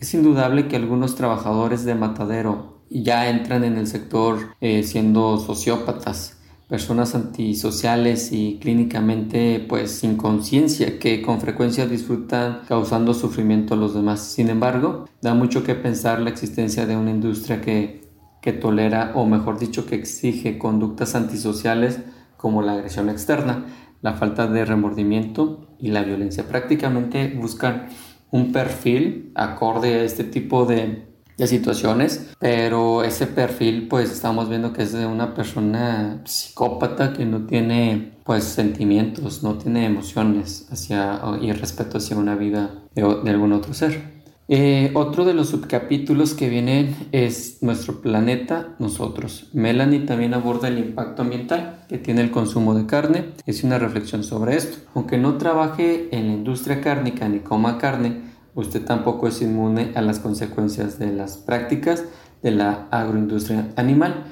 Es 0.00 0.14
indudable 0.14 0.68
que 0.68 0.76
algunos 0.76 1.16
trabajadores 1.16 1.84
de 1.84 1.94
matadero 1.94 2.82
ya 2.90 3.28
entran 3.28 3.64
en 3.64 3.76
el 3.76 3.86
sector 3.86 4.38
eh, 4.60 4.82
siendo 4.82 5.38
sociópatas, 5.38 6.38
personas 6.68 7.14
antisociales 7.14 8.30
y 8.30 8.58
clínicamente 8.60 9.64
pues 9.68 9.90
sin 9.90 10.16
conciencia 10.16 10.98
que 10.98 11.22
con 11.22 11.40
frecuencia 11.40 11.86
disfrutan 11.86 12.60
causando 12.68 13.14
sufrimiento 13.14 13.74
a 13.74 13.76
los 13.78 13.94
demás. 13.94 14.20
Sin 14.20 14.50
embargo, 14.50 15.06
da 15.20 15.34
mucho 15.34 15.64
que 15.64 15.74
pensar 15.74 16.20
la 16.20 16.30
existencia 16.30 16.86
de 16.86 16.96
una 16.96 17.10
industria 17.10 17.60
que, 17.60 18.08
que 18.40 18.52
tolera 18.52 19.12
o 19.14 19.26
mejor 19.26 19.58
dicho 19.58 19.86
que 19.86 19.96
exige 19.96 20.58
conductas 20.58 21.14
antisociales 21.14 22.00
como 22.38 22.62
la 22.62 22.72
agresión 22.72 23.10
externa, 23.10 23.66
la 24.00 24.14
falta 24.14 24.46
de 24.46 24.64
remordimiento 24.64 25.68
y 25.78 25.88
la 25.88 26.02
violencia. 26.02 26.48
Prácticamente 26.48 27.34
buscan 27.36 27.88
un 28.30 28.52
perfil 28.52 29.32
acorde 29.34 30.00
a 30.00 30.04
este 30.04 30.24
tipo 30.24 30.64
de, 30.64 31.06
situaciones, 31.46 32.34
pero 32.40 33.04
ese 33.04 33.28
perfil 33.28 33.86
pues 33.86 34.10
estamos 34.10 34.48
viendo 34.48 34.72
que 34.72 34.82
es 34.82 34.92
de 34.92 35.06
una 35.06 35.34
persona 35.34 36.20
psicópata 36.24 37.12
que 37.12 37.24
no 37.26 37.46
tiene 37.46 38.18
pues 38.24 38.42
sentimientos, 38.42 39.44
no 39.44 39.54
tiene 39.54 39.86
emociones 39.86 40.66
hacia 40.72 41.20
y 41.40 41.52
respeto 41.52 41.98
hacia 41.98 42.16
una 42.16 42.34
vida 42.34 42.82
de 42.96 43.30
algún 43.30 43.52
otro 43.52 43.72
ser. 43.72 44.17
Eh, 44.50 44.92
otro 44.94 45.26
de 45.26 45.34
los 45.34 45.50
subcapítulos 45.50 46.32
que 46.32 46.48
vienen 46.48 46.96
es 47.12 47.62
nuestro 47.62 48.00
planeta, 48.00 48.74
nosotros. 48.78 49.50
Melanie 49.52 50.00
también 50.00 50.32
aborda 50.32 50.68
el 50.68 50.78
impacto 50.78 51.20
ambiental 51.20 51.84
que 51.86 51.98
tiene 51.98 52.22
el 52.22 52.30
consumo 52.30 52.74
de 52.74 52.86
carne. 52.86 53.26
Es 53.44 53.62
una 53.62 53.78
reflexión 53.78 54.24
sobre 54.24 54.56
esto. 54.56 54.78
Aunque 54.94 55.18
no 55.18 55.36
trabaje 55.36 56.08
en 56.12 56.28
la 56.28 56.32
industria 56.32 56.80
cárnica 56.80 57.28
ni 57.28 57.40
coma 57.40 57.76
carne, 57.76 58.22
usted 58.54 58.82
tampoco 58.86 59.28
es 59.28 59.42
inmune 59.42 59.92
a 59.94 60.00
las 60.00 60.18
consecuencias 60.18 60.98
de 60.98 61.12
las 61.12 61.36
prácticas 61.36 62.04
de 62.42 62.50
la 62.52 62.88
agroindustria 62.90 63.68
animal 63.76 64.24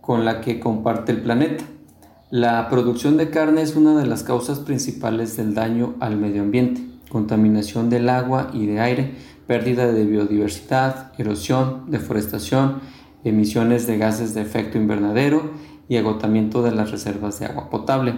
con 0.00 0.24
la 0.24 0.40
que 0.40 0.58
comparte 0.58 1.12
el 1.12 1.22
planeta. 1.22 1.62
La 2.30 2.68
producción 2.68 3.16
de 3.16 3.30
carne 3.30 3.62
es 3.62 3.76
una 3.76 3.96
de 3.96 4.06
las 4.06 4.24
causas 4.24 4.58
principales 4.58 5.36
del 5.36 5.54
daño 5.54 5.94
al 6.00 6.16
medio 6.16 6.42
ambiente, 6.42 6.82
contaminación 7.08 7.88
del 7.88 8.08
agua 8.08 8.50
y 8.52 8.66
de 8.66 8.80
aire 8.80 9.14
pérdida 9.50 9.90
de 9.90 10.04
biodiversidad, 10.04 11.10
erosión, 11.18 11.90
deforestación, 11.90 12.82
emisiones 13.24 13.84
de 13.88 13.98
gases 13.98 14.32
de 14.32 14.42
efecto 14.42 14.78
invernadero 14.78 15.50
y 15.88 15.96
agotamiento 15.96 16.62
de 16.62 16.70
las 16.70 16.92
reservas 16.92 17.40
de 17.40 17.46
agua 17.46 17.68
potable. 17.68 18.14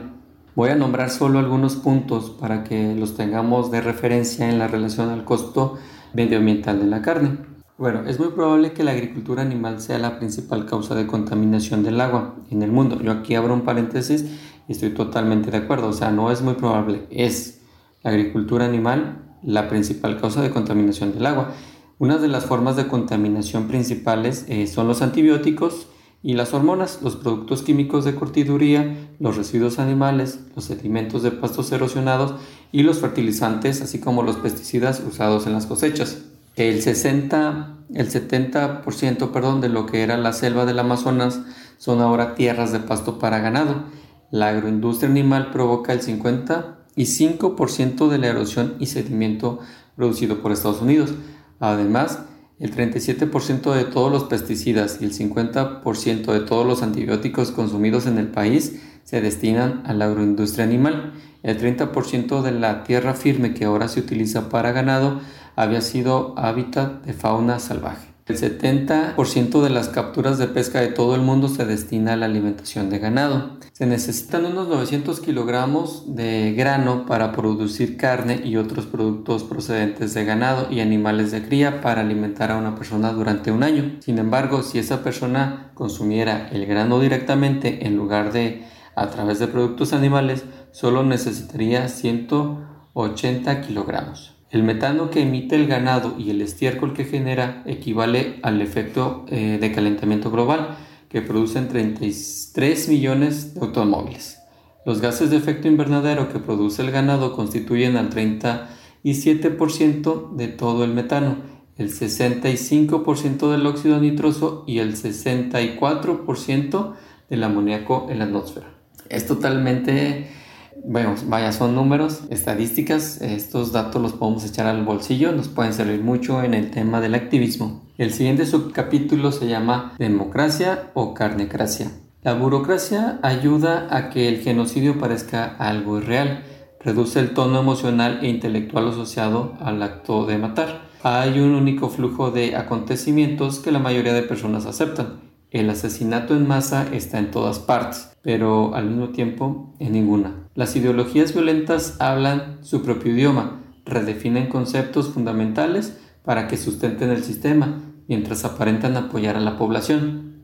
Voy 0.54 0.68
a 0.68 0.74
nombrar 0.74 1.08
solo 1.08 1.38
algunos 1.38 1.76
puntos 1.76 2.36
para 2.38 2.64
que 2.64 2.94
los 2.94 3.16
tengamos 3.16 3.70
de 3.70 3.80
referencia 3.80 4.50
en 4.50 4.58
la 4.58 4.68
relación 4.68 5.08
al 5.08 5.24
costo 5.24 5.78
medioambiental 6.12 6.78
de 6.80 6.86
la 6.86 7.00
carne. 7.00 7.38
Bueno, 7.78 8.06
es 8.06 8.18
muy 8.18 8.28
probable 8.28 8.74
que 8.74 8.84
la 8.84 8.90
agricultura 8.90 9.40
animal 9.40 9.80
sea 9.80 9.96
la 9.96 10.18
principal 10.18 10.66
causa 10.66 10.94
de 10.94 11.06
contaminación 11.06 11.82
del 11.82 11.98
agua 12.02 12.34
en 12.50 12.60
el 12.60 12.70
mundo. 12.70 13.00
Yo 13.00 13.10
aquí 13.10 13.36
abro 13.36 13.54
un 13.54 13.62
paréntesis 13.62 14.26
y 14.68 14.72
estoy 14.72 14.90
totalmente 14.90 15.50
de 15.50 15.56
acuerdo. 15.56 15.88
O 15.88 15.94
sea, 15.94 16.10
no 16.10 16.30
es 16.30 16.42
muy 16.42 16.56
probable, 16.56 17.06
es 17.08 17.62
la 18.02 18.10
agricultura 18.10 18.66
animal 18.66 19.31
la 19.44 19.68
principal 19.68 20.20
causa 20.20 20.42
de 20.42 20.50
contaminación 20.50 21.12
del 21.12 21.26
agua. 21.26 21.52
Una 21.99 22.18
de 22.18 22.28
las 22.28 22.46
formas 22.46 22.76
de 22.76 22.88
contaminación 22.88 23.68
principales 23.68 24.44
eh, 24.49 24.66
son 24.66 24.88
los 24.88 25.02
antibióticos 25.02 25.87
y 26.22 26.34
las 26.34 26.54
hormonas, 26.54 27.00
los 27.02 27.16
productos 27.16 27.62
químicos 27.62 28.04
de 28.04 28.14
cortiduría, 28.14 29.08
los 29.18 29.37
residuos 29.37 29.78
animales, 29.78 30.40
los 30.54 30.66
sedimentos 30.66 31.22
de 31.22 31.32
pastos 31.32 31.70
erosionados 31.72 32.34
y 32.70 32.84
los 32.84 32.99
fertilizantes, 32.99 33.82
así 33.82 33.99
como 33.99 34.22
los 34.22 34.37
pesticidas 34.37 35.02
usados 35.06 35.46
en 35.46 35.52
las 35.52 35.66
cosechas. 35.66 36.22
El 36.54 36.82
60, 36.82 37.78
el 37.94 38.11
70% 38.11 39.32
perdón, 39.32 39.61
de 39.61 39.68
lo 39.68 39.87
que 39.87 40.02
era 40.02 40.16
la 40.16 40.32
selva 40.32 40.64
del 40.64 40.78
Amazonas 40.78 41.40
son 41.78 42.00
ahora 42.00 42.34
tierras 42.34 42.72
de 42.72 42.80
pasto 42.80 43.18
para 43.18 43.40
ganado. 43.40 43.84
La 44.30 44.49
agroindustria 44.49 45.11
animal 45.11 45.50
provoca 45.50 45.92
el 45.92 46.02
50 46.02 46.81
y 46.96 47.04
5% 47.04 48.08
de 48.08 48.18
la 48.18 48.28
erosión 48.28 48.75
y 48.78 48.87
sedimento 48.87 49.61
producido 49.96 50.40
por 50.42 50.52
Estados 50.52 50.82
Unidos. 50.82 51.14
Además, 51.61 52.20
el 52.58 52.75
37% 52.75 53.75
de 53.75 53.84
todos 53.84 54.12
los 54.12 54.25
pesticidas 54.25 54.99
y 55.00 55.04
el 55.04 55.12
50% 55.12 56.32
de 56.32 56.40
todos 56.40 56.66
los 56.66 56.82
antibióticos 56.82 57.50
consumidos 57.50 58.06
en 58.06 58.18
el 58.18 58.28
país 58.28 58.80
se 59.04 59.20
destinan 59.20 59.82
a 59.84 59.94
la 59.94 60.04
agroindustria 60.04 60.64
animal. 60.64 61.12
El 61.42 61.58
30% 61.61 62.42
de 62.42 62.52
la 62.52 62.84
tierra 62.84 63.14
firme 63.14 63.52
que 63.52 63.64
ahora 63.64 63.88
se 63.88 64.00
utiliza 64.00 64.49
para 64.49 64.72
ganado 64.72 65.20
había 65.56 65.80
sido 65.80 66.34
hábitat 66.38 67.04
de 67.04 67.12
fauna 67.12 67.58
salvaje. 67.58 68.12
El 68.24 68.36
70% 68.38 69.62
de 69.62 69.70
las 69.70 69.88
capturas 69.88 70.38
de 70.38 70.46
pesca 70.46 70.80
de 70.80 70.88
todo 70.88 71.16
el 71.16 71.22
mundo 71.22 71.48
se 71.48 71.64
destina 71.64 72.12
a 72.12 72.16
la 72.16 72.26
alimentación 72.26 72.88
de 72.88 73.00
ganado. 73.00 73.58
Se 73.72 73.84
necesitan 73.84 74.44
unos 74.44 74.68
900 74.68 75.18
kilogramos 75.18 76.14
de 76.14 76.52
grano 76.52 77.04
para 77.04 77.32
producir 77.32 77.96
carne 77.96 78.40
y 78.44 78.58
otros 78.58 78.86
productos 78.86 79.42
procedentes 79.42 80.14
de 80.14 80.24
ganado 80.24 80.68
y 80.70 80.78
animales 80.78 81.32
de 81.32 81.42
cría 81.42 81.80
para 81.80 82.02
alimentar 82.02 82.52
a 82.52 82.58
una 82.58 82.76
persona 82.76 83.12
durante 83.12 83.50
un 83.50 83.64
año. 83.64 83.96
Sin 83.98 84.18
embargo, 84.18 84.62
si 84.62 84.78
esa 84.78 85.02
persona 85.02 85.72
consumiera 85.74 86.48
el 86.52 86.64
grano 86.66 87.00
directamente 87.00 87.88
en 87.88 87.96
lugar 87.96 88.32
de 88.32 88.62
a 88.94 89.08
través 89.08 89.40
de 89.40 89.48
productos 89.48 89.92
animales, 89.92 90.44
solo 90.70 91.02
necesitaría 91.02 91.88
180 91.88 93.62
kilogramos. 93.62 94.31
El 94.52 94.62
metano 94.64 95.11
que 95.11 95.23
emite 95.23 95.56
el 95.56 95.66
ganado 95.66 96.14
y 96.18 96.28
el 96.28 96.42
estiércol 96.42 96.92
que 96.92 97.06
genera 97.06 97.62
equivale 97.64 98.38
al 98.42 98.61
efecto 98.61 99.25
eh, 99.28 99.56
de 99.59 99.73
calentamiento 99.73 100.30
global 100.30 100.76
que 101.09 101.23
producen 101.23 101.68
33 101.68 102.90
millones 102.90 103.54
de 103.54 103.62
automóviles. 103.62 104.40
Los 104.85 105.00
gases 105.00 105.30
de 105.30 105.38
efecto 105.38 105.68
invernadero 105.68 106.30
que 106.30 106.38
produce 106.38 106.82
el 106.82 106.90
ganado 106.90 107.35
constituyen 107.35 107.97
al 107.97 108.11
37% 108.11 110.37
de 110.37 110.49
todo 110.49 110.85
el 110.85 110.92
metano, 110.92 111.38
el 111.78 111.90
65% 111.90 113.50
del 113.50 113.66
óxido 113.66 113.99
nitroso 114.00 114.64
y 114.66 114.80
el 114.80 114.97
64% 114.97 116.92
del 117.30 117.42
amoníaco 117.42 118.09
en 118.11 118.18
la 118.18 118.26
atmósfera. 118.26 118.75
Es 119.09 119.26
totalmente 119.26 120.41
bueno, 120.84 121.14
vaya, 121.26 121.52
son 121.52 121.74
números, 121.74 122.22
estadísticas, 122.30 123.20
estos 123.20 123.72
datos 123.72 124.00
los 124.00 124.12
podemos 124.12 124.44
echar 124.44 124.66
al 124.66 124.84
bolsillo, 124.84 125.32
nos 125.32 125.48
pueden 125.48 125.72
servir 125.72 126.02
mucho 126.02 126.42
en 126.42 126.54
el 126.54 126.70
tema 126.70 127.00
del 127.00 127.14
activismo. 127.14 127.82
El 127.98 128.12
siguiente 128.12 128.46
subcapítulo 128.46 129.32
se 129.32 129.48
llama 129.48 129.94
Democracia 129.98 130.90
o 130.94 131.14
Carnecracia. 131.14 131.90
La 132.22 132.34
burocracia 132.34 133.18
ayuda 133.22 133.88
a 133.90 134.10
que 134.10 134.28
el 134.28 134.40
genocidio 134.40 134.98
parezca 134.98 135.56
algo 135.58 135.98
irreal, 135.98 136.44
reduce 136.80 137.20
el 137.20 137.34
tono 137.34 137.60
emocional 137.60 138.20
e 138.22 138.28
intelectual 138.28 138.88
asociado 138.88 139.54
al 139.60 139.82
acto 139.82 140.26
de 140.26 140.38
matar. 140.38 140.82
Hay 141.02 141.40
un 141.40 141.54
único 141.54 141.88
flujo 141.88 142.30
de 142.30 142.56
acontecimientos 142.56 143.58
que 143.58 143.72
la 143.72 143.78
mayoría 143.78 144.12
de 144.12 144.22
personas 144.22 144.66
aceptan 144.66 145.32
el 145.52 145.68
asesinato 145.68 146.34
en 146.34 146.48
masa 146.48 146.88
está 146.92 147.18
en 147.18 147.30
todas 147.30 147.58
partes, 147.58 148.16
pero 148.22 148.74
al 148.74 148.86
mismo 148.86 149.10
tiempo 149.10 149.74
en 149.78 149.92
ninguna. 149.92 150.41
Las 150.54 150.76
ideologías 150.76 151.32
violentas 151.32 151.97
hablan 151.99 152.59
su 152.61 152.82
propio 152.82 153.12
idioma, 153.14 153.62
redefinen 153.87 154.50
conceptos 154.50 155.09
fundamentales 155.09 155.99
para 156.25 156.47
que 156.47 156.59
sustenten 156.59 157.09
el 157.09 157.25
sistema, 157.25 157.80
mientras 158.06 158.44
aparentan 158.44 158.99
apoyar 158.99 159.37
a 159.37 159.40
la 159.40 159.56
población. 159.56 160.42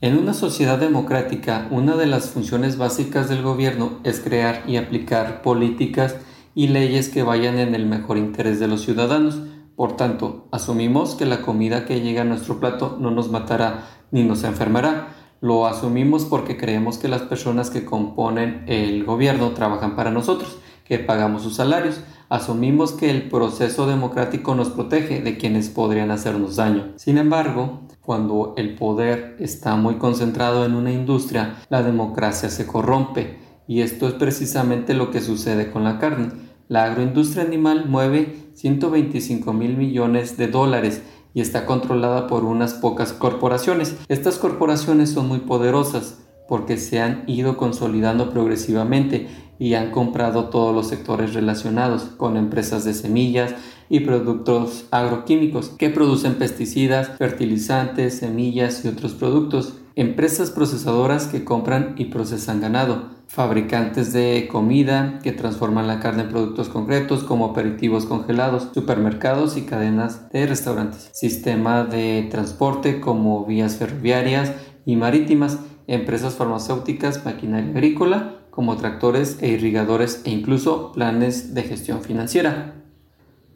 En 0.00 0.16
una 0.16 0.32
sociedad 0.32 0.78
democrática, 0.78 1.68
una 1.70 1.94
de 1.96 2.06
las 2.06 2.30
funciones 2.30 2.78
básicas 2.78 3.28
del 3.28 3.42
gobierno 3.42 4.00
es 4.02 4.20
crear 4.20 4.62
y 4.66 4.76
aplicar 4.76 5.42
políticas 5.42 6.16
y 6.54 6.68
leyes 6.68 7.10
que 7.10 7.22
vayan 7.22 7.58
en 7.58 7.74
el 7.74 7.84
mejor 7.84 8.16
interés 8.16 8.60
de 8.60 8.68
los 8.68 8.80
ciudadanos. 8.80 9.40
Por 9.76 9.96
tanto, 9.96 10.48
asumimos 10.52 11.16
que 11.16 11.26
la 11.26 11.42
comida 11.42 11.84
que 11.84 12.00
llega 12.00 12.22
a 12.22 12.26
nuestro 12.26 12.60
plato 12.60 12.96
no 12.98 13.10
nos 13.10 13.30
matará 13.30 13.88
ni 14.10 14.24
nos 14.24 14.44
enfermará. 14.44 15.08
Lo 15.44 15.66
asumimos 15.66 16.24
porque 16.24 16.56
creemos 16.56 16.96
que 16.96 17.06
las 17.06 17.20
personas 17.20 17.68
que 17.68 17.84
componen 17.84 18.64
el 18.66 19.04
gobierno 19.04 19.50
trabajan 19.50 19.94
para 19.94 20.10
nosotros. 20.10 20.56
que 20.86 20.98
pagamos 20.98 21.42
sus 21.42 21.56
salarios. 21.56 22.00
Asumimos 22.30 22.92
que 22.92 23.10
el 23.10 23.28
proceso 23.28 23.86
democrático 23.86 24.54
nos 24.54 24.70
protege 24.70 25.20
de 25.20 25.36
quienes 25.36 25.68
podrían 25.68 26.10
hacernos 26.10 26.56
daño. 26.56 26.92
Sin 26.96 27.18
embargo, 27.18 27.80
cuando 28.00 28.54
el 28.56 28.74
poder 28.74 29.36
está 29.38 29.76
muy 29.76 29.96
concentrado 29.96 30.64
en 30.64 30.74
una 30.74 30.92
industria, 30.92 31.56
la 31.68 31.82
democracia 31.82 32.48
se 32.48 32.66
corrompe 32.66 33.38
y 33.66 33.82
esto 33.82 34.08
es 34.08 34.14
precisamente 34.14 34.94
lo 34.94 35.10
que 35.10 35.20
sucede 35.20 35.70
con 35.70 35.84
la 35.84 35.98
carne. 35.98 36.32
La 36.68 36.84
agroindustria 36.84 37.44
animal 37.44 37.86
mueve 37.86 38.50
125 38.54 39.52
mil 39.52 39.76
millones 39.76 40.38
de 40.38 40.48
dólares 40.48 41.02
y 41.34 41.40
está 41.40 41.66
controlada 41.66 42.26
por 42.26 42.44
unas 42.44 42.74
pocas 42.74 43.12
corporaciones. 43.12 43.96
Estas 44.08 44.38
corporaciones 44.38 45.10
son 45.10 45.28
muy 45.28 45.40
poderosas 45.40 46.18
porque 46.48 46.76
se 46.76 47.00
han 47.00 47.24
ido 47.26 47.56
consolidando 47.56 48.30
progresivamente 48.30 49.28
y 49.58 49.74
han 49.74 49.90
comprado 49.90 50.48
todos 50.50 50.74
los 50.74 50.88
sectores 50.88 51.34
relacionados 51.34 52.04
con 52.16 52.36
empresas 52.36 52.84
de 52.84 52.94
semillas 52.94 53.54
y 53.88 54.00
productos 54.00 54.86
agroquímicos 54.90 55.68
que 55.68 55.90
producen 55.90 56.34
pesticidas, 56.34 57.10
fertilizantes, 57.18 58.18
semillas 58.18 58.84
y 58.84 58.88
otros 58.88 59.12
productos 59.12 59.74
empresas 59.96 60.50
procesadoras 60.50 61.28
que 61.28 61.44
compran 61.44 61.94
y 61.96 62.06
procesan 62.06 62.60
ganado, 62.60 63.10
fabricantes 63.28 64.12
de 64.12 64.48
comida 64.50 65.18
que 65.22 65.32
transforman 65.32 65.86
la 65.86 66.00
carne 66.00 66.22
en 66.22 66.28
productos 66.28 66.68
concretos 66.68 67.24
como 67.24 67.46
aperitivos 67.46 68.06
congelados, 68.06 68.68
supermercados 68.72 69.56
y 69.56 69.62
cadenas 69.62 70.30
de 70.30 70.46
restaurantes, 70.46 71.10
sistema 71.12 71.84
de 71.84 72.28
transporte 72.30 73.00
como 73.00 73.44
vías 73.44 73.76
ferroviarias 73.76 74.52
y 74.86 74.96
marítimas, 74.96 75.58
empresas 75.86 76.34
farmacéuticas, 76.34 77.24
maquinaria 77.24 77.70
agrícola 77.70 78.36
como 78.50 78.76
tractores 78.76 79.38
e 79.42 79.48
irrigadores 79.48 80.22
e 80.24 80.30
incluso 80.30 80.92
planes 80.92 81.54
de 81.54 81.64
gestión 81.64 82.02
financiera. 82.02 82.74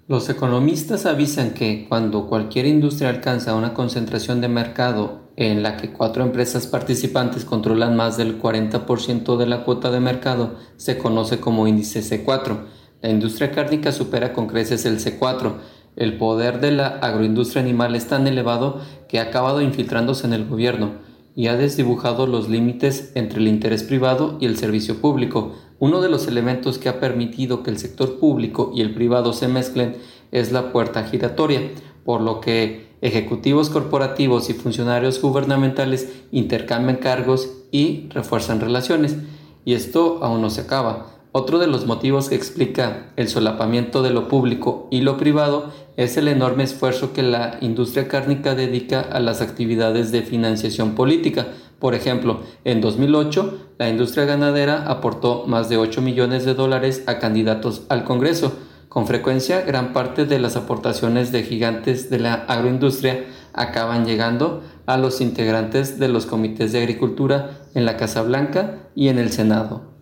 Los 0.08 0.28
economistas 0.30 1.06
avisan 1.06 1.52
que 1.52 1.86
cuando 1.88 2.26
cualquier 2.26 2.66
industria 2.66 3.10
alcanza 3.10 3.54
una 3.54 3.74
concentración 3.74 4.40
de 4.40 4.48
mercado 4.48 5.27
en 5.38 5.62
la 5.62 5.76
que 5.76 5.92
cuatro 5.92 6.24
empresas 6.24 6.66
participantes 6.66 7.44
controlan 7.44 7.94
más 7.94 8.16
del 8.16 8.42
40% 8.42 9.36
de 9.36 9.46
la 9.46 9.62
cuota 9.62 9.92
de 9.92 10.00
mercado, 10.00 10.56
se 10.76 10.98
conoce 10.98 11.38
como 11.38 11.68
índice 11.68 12.00
C4. 12.00 12.58
La 13.02 13.10
industria 13.10 13.52
cárnica 13.52 13.92
supera 13.92 14.32
con 14.32 14.48
creces 14.48 14.84
el 14.84 14.98
C4. 14.98 15.52
El 15.94 16.18
poder 16.18 16.58
de 16.58 16.72
la 16.72 16.88
agroindustria 16.88 17.62
animal 17.62 17.94
es 17.94 18.08
tan 18.08 18.26
elevado 18.26 18.80
que 19.08 19.20
ha 19.20 19.22
acabado 19.22 19.60
infiltrándose 19.60 20.26
en 20.26 20.32
el 20.32 20.44
gobierno 20.44 20.94
y 21.36 21.46
ha 21.46 21.56
desdibujado 21.56 22.26
los 22.26 22.48
límites 22.48 23.12
entre 23.14 23.38
el 23.38 23.46
interés 23.46 23.84
privado 23.84 24.38
y 24.40 24.46
el 24.46 24.56
servicio 24.56 25.00
público, 25.00 25.54
uno 25.78 26.00
de 26.00 26.08
los 26.08 26.26
elementos 26.26 26.78
que 26.78 26.88
ha 26.88 26.98
permitido 26.98 27.62
que 27.62 27.70
el 27.70 27.78
sector 27.78 28.18
público 28.18 28.72
y 28.74 28.80
el 28.80 28.92
privado 28.92 29.32
se 29.32 29.46
mezclen 29.46 29.98
es 30.32 30.50
la 30.50 30.72
puerta 30.72 31.04
giratoria, 31.04 31.60
por 32.04 32.22
lo 32.22 32.40
que 32.40 32.87
ejecutivos 33.00 33.70
corporativos 33.70 34.50
y 34.50 34.54
funcionarios 34.54 35.20
gubernamentales 35.20 36.08
intercambian 36.32 36.96
cargos 36.96 37.50
y 37.70 38.08
refuerzan 38.10 38.60
relaciones. 38.60 39.16
Y 39.64 39.74
esto 39.74 40.20
aún 40.22 40.42
no 40.42 40.50
se 40.50 40.62
acaba. 40.62 41.14
Otro 41.32 41.58
de 41.58 41.66
los 41.66 41.86
motivos 41.86 42.28
que 42.28 42.34
explica 42.34 43.12
el 43.16 43.28
solapamiento 43.28 44.02
de 44.02 44.10
lo 44.10 44.28
público 44.28 44.88
y 44.90 45.02
lo 45.02 45.18
privado 45.18 45.70
es 45.96 46.16
el 46.16 46.28
enorme 46.28 46.64
esfuerzo 46.64 47.12
que 47.12 47.22
la 47.22 47.58
industria 47.60 48.08
cárnica 48.08 48.54
dedica 48.54 49.00
a 49.00 49.20
las 49.20 49.42
actividades 49.42 50.10
de 50.10 50.22
financiación 50.22 50.94
política, 50.94 51.48
por 51.78 51.94
ejemplo, 51.94 52.40
en 52.64 52.80
2008, 52.80 53.58
la 53.78 53.88
industria 53.88 54.24
ganadera 54.24 54.90
aportó 54.90 55.44
más 55.46 55.68
de 55.68 55.76
8 55.76 56.02
millones 56.02 56.44
de 56.44 56.54
dólares 56.54 57.04
a 57.06 57.18
candidatos 57.18 57.82
al 57.88 58.04
Congreso. 58.04 58.52
Con 58.88 59.06
frecuencia, 59.06 59.60
gran 59.62 59.92
parte 59.92 60.24
de 60.24 60.38
las 60.38 60.56
aportaciones 60.56 61.30
de 61.30 61.42
gigantes 61.42 62.08
de 62.08 62.18
la 62.18 62.34
agroindustria 62.34 63.26
acaban 63.52 64.06
llegando 64.06 64.62
a 64.86 64.96
los 64.96 65.20
integrantes 65.20 65.98
de 65.98 66.08
los 66.08 66.24
comités 66.24 66.72
de 66.72 66.78
agricultura 66.78 67.60
en 67.74 67.84
la 67.84 67.98
Casa 67.98 68.22
Blanca 68.22 68.88
y 68.94 69.08
en 69.08 69.18
el 69.18 69.30
Senado. 69.30 69.92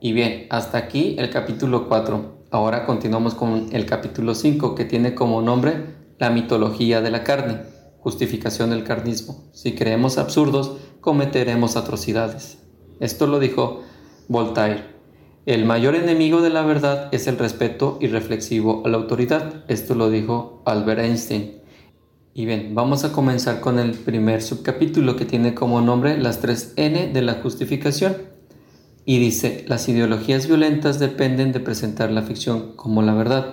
Y 0.00 0.12
bien, 0.12 0.46
hasta 0.50 0.78
aquí 0.78 1.14
el 1.18 1.30
capítulo 1.30 1.86
4. 1.88 2.46
Ahora 2.50 2.86
continuamos 2.86 3.34
con 3.34 3.68
el 3.72 3.86
capítulo 3.86 4.34
5 4.34 4.74
que 4.74 4.84
tiene 4.84 5.14
como 5.14 5.40
nombre 5.40 5.94
La 6.18 6.30
mitología 6.30 7.00
de 7.00 7.10
la 7.10 7.22
carne, 7.22 7.62
justificación 8.00 8.70
del 8.70 8.84
carnismo. 8.84 9.44
Si 9.52 9.74
creemos 9.74 10.18
absurdos, 10.18 10.76
cometeremos 11.00 11.76
atrocidades. 11.76 12.58
Esto 12.98 13.26
lo 13.26 13.38
dijo 13.38 13.82
Voltaire. 14.28 14.93
El 15.46 15.66
mayor 15.66 15.94
enemigo 15.94 16.40
de 16.40 16.48
la 16.48 16.62
verdad 16.62 17.10
es 17.12 17.26
el 17.26 17.36
respeto 17.36 17.98
irreflexivo 18.00 18.80
a 18.86 18.88
la 18.88 18.96
autoridad. 18.96 19.62
Esto 19.68 19.94
lo 19.94 20.08
dijo 20.08 20.62
Albert 20.64 21.00
Einstein. 21.00 21.56
Y 22.32 22.46
bien, 22.46 22.74
vamos 22.74 23.04
a 23.04 23.12
comenzar 23.12 23.60
con 23.60 23.78
el 23.78 23.90
primer 23.90 24.40
subcapítulo 24.40 25.16
que 25.16 25.26
tiene 25.26 25.52
como 25.52 25.82
nombre 25.82 26.16
las 26.16 26.40
tres 26.40 26.72
N 26.76 27.08
de 27.08 27.20
la 27.20 27.34
justificación. 27.34 28.16
Y 29.04 29.18
dice, 29.18 29.66
las 29.68 29.86
ideologías 29.86 30.46
violentas 30.46 30.98
dependen 30.98 31.52
de 31.52 31.60
presentar 31.60 32.10
la 32.10 32.22
ficción 32.22 32.72
como 32.74 33.02
la 33.02 33.12
verdad 33.12 33.52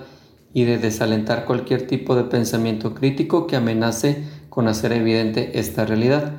y 0.53 0.63
de 0.63 0.77
desalentar 0.77 1.43
cualquier 1.43 1.87
tipo 1.87 2.15
de 2.15 2.23
pensamiento 2.23 2.95
crítico 2.95 3.47
que 3.47 3.57
amenace 3.57 4.23
con 4.47 4.69
hacer 4.69 4.93
evidente 4.93 5.59
esta 5.59 5.85
realidad. 5.85 6.35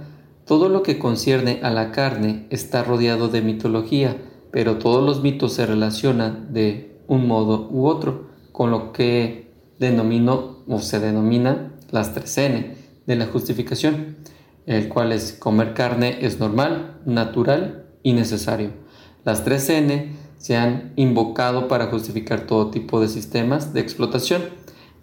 Todo 0.46 0.70
lo 0.70 0.82
que 0.82 0.98
concierne 0.98 1.60
a 1.62 1.68
la 1.68 1.92
carne 1.92 2.46
está 2.48 2.82
rodeado 2.82 3.28
de 3.28 3.42
mitología, 3.42 4.16
pero 4.52 4.78
todos 4.78 5.04
los 5.04 5.22
mitos 5.22 5.54
se 5.54 5.66
relacionan 5.66 6.52
de 6.52 7.00
un 7.08 7.26
modo 7.26 7.68
u 7.70 7.86
otro 7.86 8.26
con 8.52 8.70
lo 8.70 8.92
que 8.92 9.50
denomino 9.80 10.58
o 10.68 10.78
se 10.78 11.00
denomina 11.00 11.72
las 11.90 12.14
tres 12.14 12.38
N 12.38 12.76
de 13.06 13.16
la 13.16 13.26
justificación, 13.26 14.16
el 14.66 14.88
cual 14.88 15.10
es 15.10 15.32
comer 15.32 15.74
carne 15.74 16.18
es 16.20 16.38
normal, 16.38 17.00
natural 17.04 17.86
y 18.02 18.12
necesario. 18.12 18.70
Las 19.24 19.42
tres 19.42 19.68
N 19.70 20.12
se 20.38 20.56
han 20.56 20.92
invocado 20.96 21.66
para 21.66 21.86
justificar 21.86 22.46
todo 22.46 22.70
tipo 22.70 23.00
de 23.00 23.08
sistemas 23.08 23.72
de 23.72 23.80
explotación, 23.80 24.42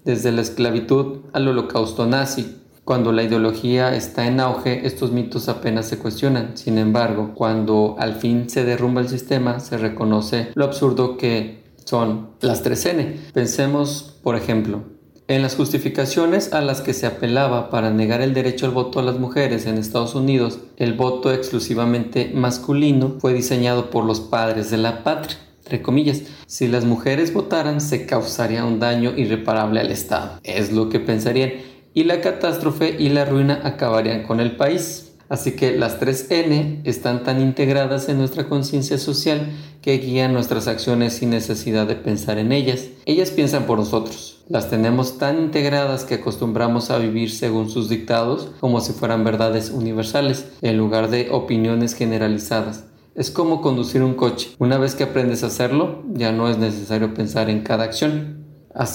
desde 0.06 0.32
la 0.32 0.42
esclavitud 0.42 1.20
al 1.34 1.48
holocausto 1.48 2.06
nazi, 2.06 2.62
cuando 2.89 3.12
la 3.12 3.21
ideología 3.21 3.95
está 3.95 4.25
en 4.25 4.39
auge, 4.39 4.88
estos 4.88 5.12
mitos 5.12 5.47
apenas 5.47 5.86
se 5.86 5.99
cuestionan. 5.99 6.58
Sin 6.58 6.80
embargo, 6.80 7.34
cuando 7.36 7.95
al 7.99 8.15
fin 8.15 8.49
se 8.49 8.63
derrumba 8.63 8.99
el 9.02 9.10
sistema, 9.10 9.60
se 9.60 9.78
reconoce 9.78 10.47
lo 10.56 10.65
absurdo 10.65 11.15
que 11.15 11.65
son 11.86 12.30
las 12.41 12.65
3N. 12.65 13.32
Pensemos, 13.32 14.17
por 14.23 14.36
ejemplo, 14.36 14.86
en 15.28 15.43
las 15.43 15.56
justificaciones 15.56 16.52
a 16.52 16.62
las 16.62 16.82
que 16.82 16.95
se 16.95 17.06
apelaba 17.06 17.69
para 17.69 17.91
negar 17.91 18.21
el 18.21 18.34
derecho 18.34 18.65
al 18.65 18.71
voto 18.71 18.99
a 18.99 19.04
las 19.04 19.19
mujeres 19.19 19.67
en 19.67 19.78
Estados 19.78 20.15
Unidos, 20.15 20.58
el 20.78 20.93
voto 20.93 21.32
exclusivamente 21.32 22.32
masculino 22.34 23.17
fue 23.19 23.36
diseñado 23.36 23.91
por 23.91 24.04
los 24.04 24.19
padres 24.19 24.71
de 24.71 24.78
la 24.78 25.04
patria. 25.04 25.38
Entre 25.63 25.84
comillas, 25.84 26.23
si 26.47 26.67
las 26.67 26.86
mujeres 26.86 27.36
votaran 27.36 27.82
se 27.82 28.08
causaría 28.08 28.65
un 28.65 28.80
daño 28.80 29.13
irreparable 29.15 29.80
al 29.80 29.91
Estado. 29.91 30.39
Es 30.41 30.71
lo 30.71 30.89
que 30.89 30.99
pensarían 30.99 31.52
y 32.00 32.06
la 32.06 32.22
catástrofe 32.22 32.96
y 32.98 33.10
la 33.10 33.26
ruina 33.26 33.60
acabarían 33.62 34.24
con 34.24 34.40
el 34.40 34.56
país. 34.56 35.12
Así 35.28 35.58
que 35.58 35.76
las 35.76 36.00
tres 36.00 36.32
N 36.32 36.80
están 36.86 37.26
tan 37.26 37.42
integradas 37.42 38.08
en 38.08 38.18
nuestra 38.18 38.48
conciencia 38.48 38.98
social 38.98 39.50
que 39.82 39.98
guían 39.98 40.32
nuestras 40.32 40.70
acciones 40.70 41.12
sin 41.12 41.32
necesidad 41.32 41.88
de 41.88 41.98
pensar 41.98 42.38
en 42.38 42.54
ellas. 42.54 42.86
Ellas 43.06 43.32
piensan 43.32 43.66
por 43.66 43.80
nosotros. 43.80 44.46
Las 44.48 44.70
tenemos 44.70 45.18
tan 45.18 45.40
integradas 45.40 46.06
que 46.06 46.16
acostumbramos 46.16 46.90
a 46.90 47.00
vivir 47.00 47.32
según 47.32 47.70
sus 47.70 47.90
dictados 47.90 48.50
como 48.62 48.80
si 48.80 48.94
fueran 48.94 49.26
verdades 49.26 49.70
universales, 49.70 50.46
en 50.62 50.78
lugar 50.78 51.10
de 51.10 51.28
opiniones 51.32 51.96
generalizadas. 51.96 52.86
Es 53.14 53.30
como 53.30 53.60
conducir 53.60 54.04
un 54.04 54.14
coche. 54.14 54.52
Una 54.58 54.78
vez 54.78 54.96
que 54.96 55.04
aprendes 55.04 55.44
a 55.44 55.48
hacerlo, 55.48 56.06
ya 56.14 56.32
no 56.32 56.48
es 56.48 56.58
necesario 56.58 57.14
pensar 57.14 57.50
en 57.50 57.60
cada 57.60 57.84
acción. 57.84 58.46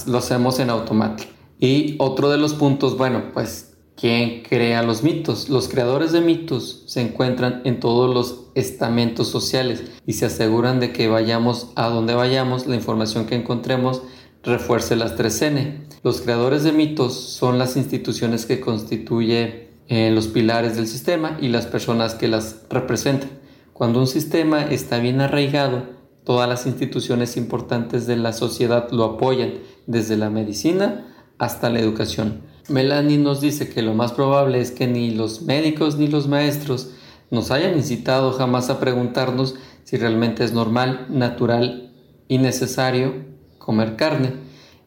Lo 0.07 0.17
hacemos 0.17 0.59
en 0.59 0.71
automático. 0.71 1.34
Y 1.64 1.94
otro 1.96 2.29
de 2.29 2.37
los 2.37 2.53
puntos, 2.53 2.98
bueno, 2.98 3.31
pues, 3.33 3.72
¿quién 3.96 4.42
crea 4.42 4.83
los 4.83 5.03
mitos? 5.03 5.48
Los 5.48 5.66
creadores 5.66 6.12
de 6.12 6.20
mitos 6.20 6.83
se 6.85 7.00
encuentran 7.00 7.62
en 7.64 7.81
todos 7.81 8.14
los 8.14 8.50
estamentos 8.55 9.29
sociales 9.29 9.83
y 10.07 10.12
se 10.12 10.27
aseguran 10.27 10.79
de 10.79 10.92
que 10.92 11.09
vayamos 11.09 11.70
a 11.74 11.88
donde 11.88 12.12
vayamos, 12.12 12.66
la 12.66 12.77
información 12.77 13.24
que 13.24 13.35
encontremos 13.35 14.03
refuerce 14.42 14.94
las 14.94 15.16
3N. 15.16 15.87
Los 16.03 16.20
creadores 16.20 16.64
de 16.64 16.72
mitos 16.72 17.14
son 17.14 17.59
las 17.59 17.79
instituciones 17.79 18.44
que 18.44 18.61
constituyen 18.61 19.70
eh, 19.88 20.11
los 20.11 20.27
pilares 20.27 20.77
del 20.77 20.87
sistema 20.87 21.38
y 21.40 21.48
las 21.48 21.64
personas 21.64 22.12
que 22.12 22.29
las 22.29 22.61
representan. 22.68 23.31
Cuando 23.72 24.00
un 24.00 24.07
sistema 24.07 24.64
está 24.64 24.98
bien 24.98 25.22
arraigado, 25.22 25.85
todas 26.24 26.46
las 26.46 26.66
instituciones 26.66 27.38
importantes 27.38 28.07
de 28.07 28.18
la 28.18 28.35
sociedad 28.35 28.90
lo 28.90 29.05
apoyan, 29.05 29.55
desde 29.87 30.18
la 30.18 30.29
medicina 30.29 31.11
hasta 31.38 31.70
la 31.70 31.81
educación. 31.81 32.42
Melanie 32.68 33.18
nos 33.18 33.40
dice 33.40 33.68
que 33.68 33.83
lo 33.83 33.94
más 33.94 34.12
probable 34.12 34.61
es 34.61 34.70
que 34.70 34.87
ni 34.87 35.11
los 35.11 35.42
médicos 35.42 35.97
ni 35.97 36.09
los 36.09 36.29
maestros 36.29 36.90
nos 37.31 37.51
hayan 37.51 37.77
incitado 37.77 38.33
jamás 38.33 38.70
a 38.70 38.81
preguntarnos 38.81 39.57
si 39.85 39.97
realmente 39.97 40.44
es 40.44 40.53
normal, 40.53 41.07
natural 41.11 41.92
innecesario 42.29 43.14
comer 43.59 43.97
carne 43.97 44.43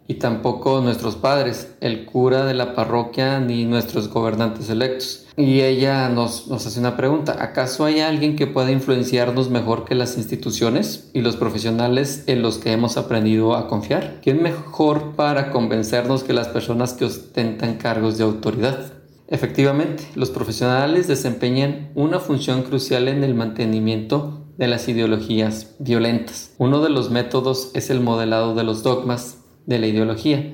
y 0.08 0.16
tampoco 0.16 0.82
nuestros 0.82 1.16
padres, 1.16 1.76
el 1.82 2.06
cura 2.06 2.46
de 2.46 2.54
la 2.54 2.74
parroquia 2.74 3.40
ni 3.40 3.66
nuestros 3.66 4.08
gobernantes 4.08 4.70
electos. 4.70 5.26
Y 5.36 5.62
ella 5.62 6.10
nos, 6.10 6.50
hace 6.50 6.80
una 6.80 6.98
pregunta, 6.98 7.44
¿acaso 7.44 7.86
hay 7.86 8.00
alguien 8.00 8.36
que 8.36 8.48
pueda 8.48 8.72
influenciarnos 8.72 9.50
mejor 9.50 9.86
que 9.86 9.96
las 9.96 10.18
instituciones 10.18 11.12
y 11.14 11.22
los 11.22 11.36
profesionales 11.36 12.24
en 12.28 12.42
los 12.42 12.58
que 12.58 12.72
hemos 12.72 12.98
aprendido 12.98 13.56
a 13.56 13.68
confiar? 13.68 14.20
¿Quién 14.24 14.42
mejor 14.42 15.16
para 15.16 15.52
convencernos 15.52 16.24
que 16.24 16.34
las 16.34 16.48
personas 16.48 16.94
que 16.94 17.06
ostentan 17.06 17.76
cargos 17.76 18.18
de 18.18 18.24
autoridad? 18.24 18.94
Efectivamente, 19.28 20.08
los 20.16 20.30
profesionales 20.30 21.08
desempeñan 21.08 21.92
una 21.96 22.20
función 22.20 22.64
crucial 22.64 23.10
en 23.10 23.24
el 23.26 23.36
mantenimiento 23.36 24.46
de 24.58 24.68
las 24.68 24.88
ideologías 24.88 25.76
violentas. 25.80 26.56
Uno 26.58 26.82
de 26.82 26.90
los 26.90 27.12
métodos 27.12 27.72
es 27.76 27.90
el 27.90 28.00
modelado 28.00 28.56
de 28.56 28.64
los 28.64 28.84
dogmas 28.84 29.38
de 29.68 29.78
la 29.78 29.86
ideología. 29.86 30.54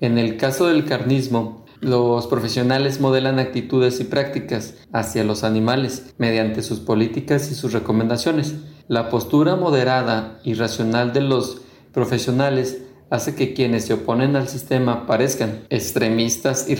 En 0.00 0.18
el 0.18 0.36
caso 0.36 0.68
del 0.68 0.84
carnismo, 0.84 1.64
los 1.80 2.28
profesionales 2.28 3.00
modelan 3.00 3.40
actitudes 3.40 3.98
y 3.98 4.04
prácticas 4.04 4.74
hacia 4.92 5.24
los 5.24 5.42
animales 5.42 6.14
mediante 6.16 6.62
sus 6.62 6.78
políticas 6.78 7.50
y 7.50 7.56
sus 7.56 7.72
recomendaciones. 7.72 8.54
La 8.86 9.08
postura 9.08 9.56
moderada 9.56 10.38
y 10.44 10.54
racional 10.54 11.12
de 11.12 11.22
los 11.22 11.62
profesionales 11.92 12.82
hace 13.10 13.34
que 13.34 13.52
quienes 13.52 13.84
se 13.86 13.94
oponen 13.94 14.36
al 14.36 14.48
sistema 14.48 15.06
parezcan 15.06 15.64
extremistas 15.70 16.68
y 16.68 16.76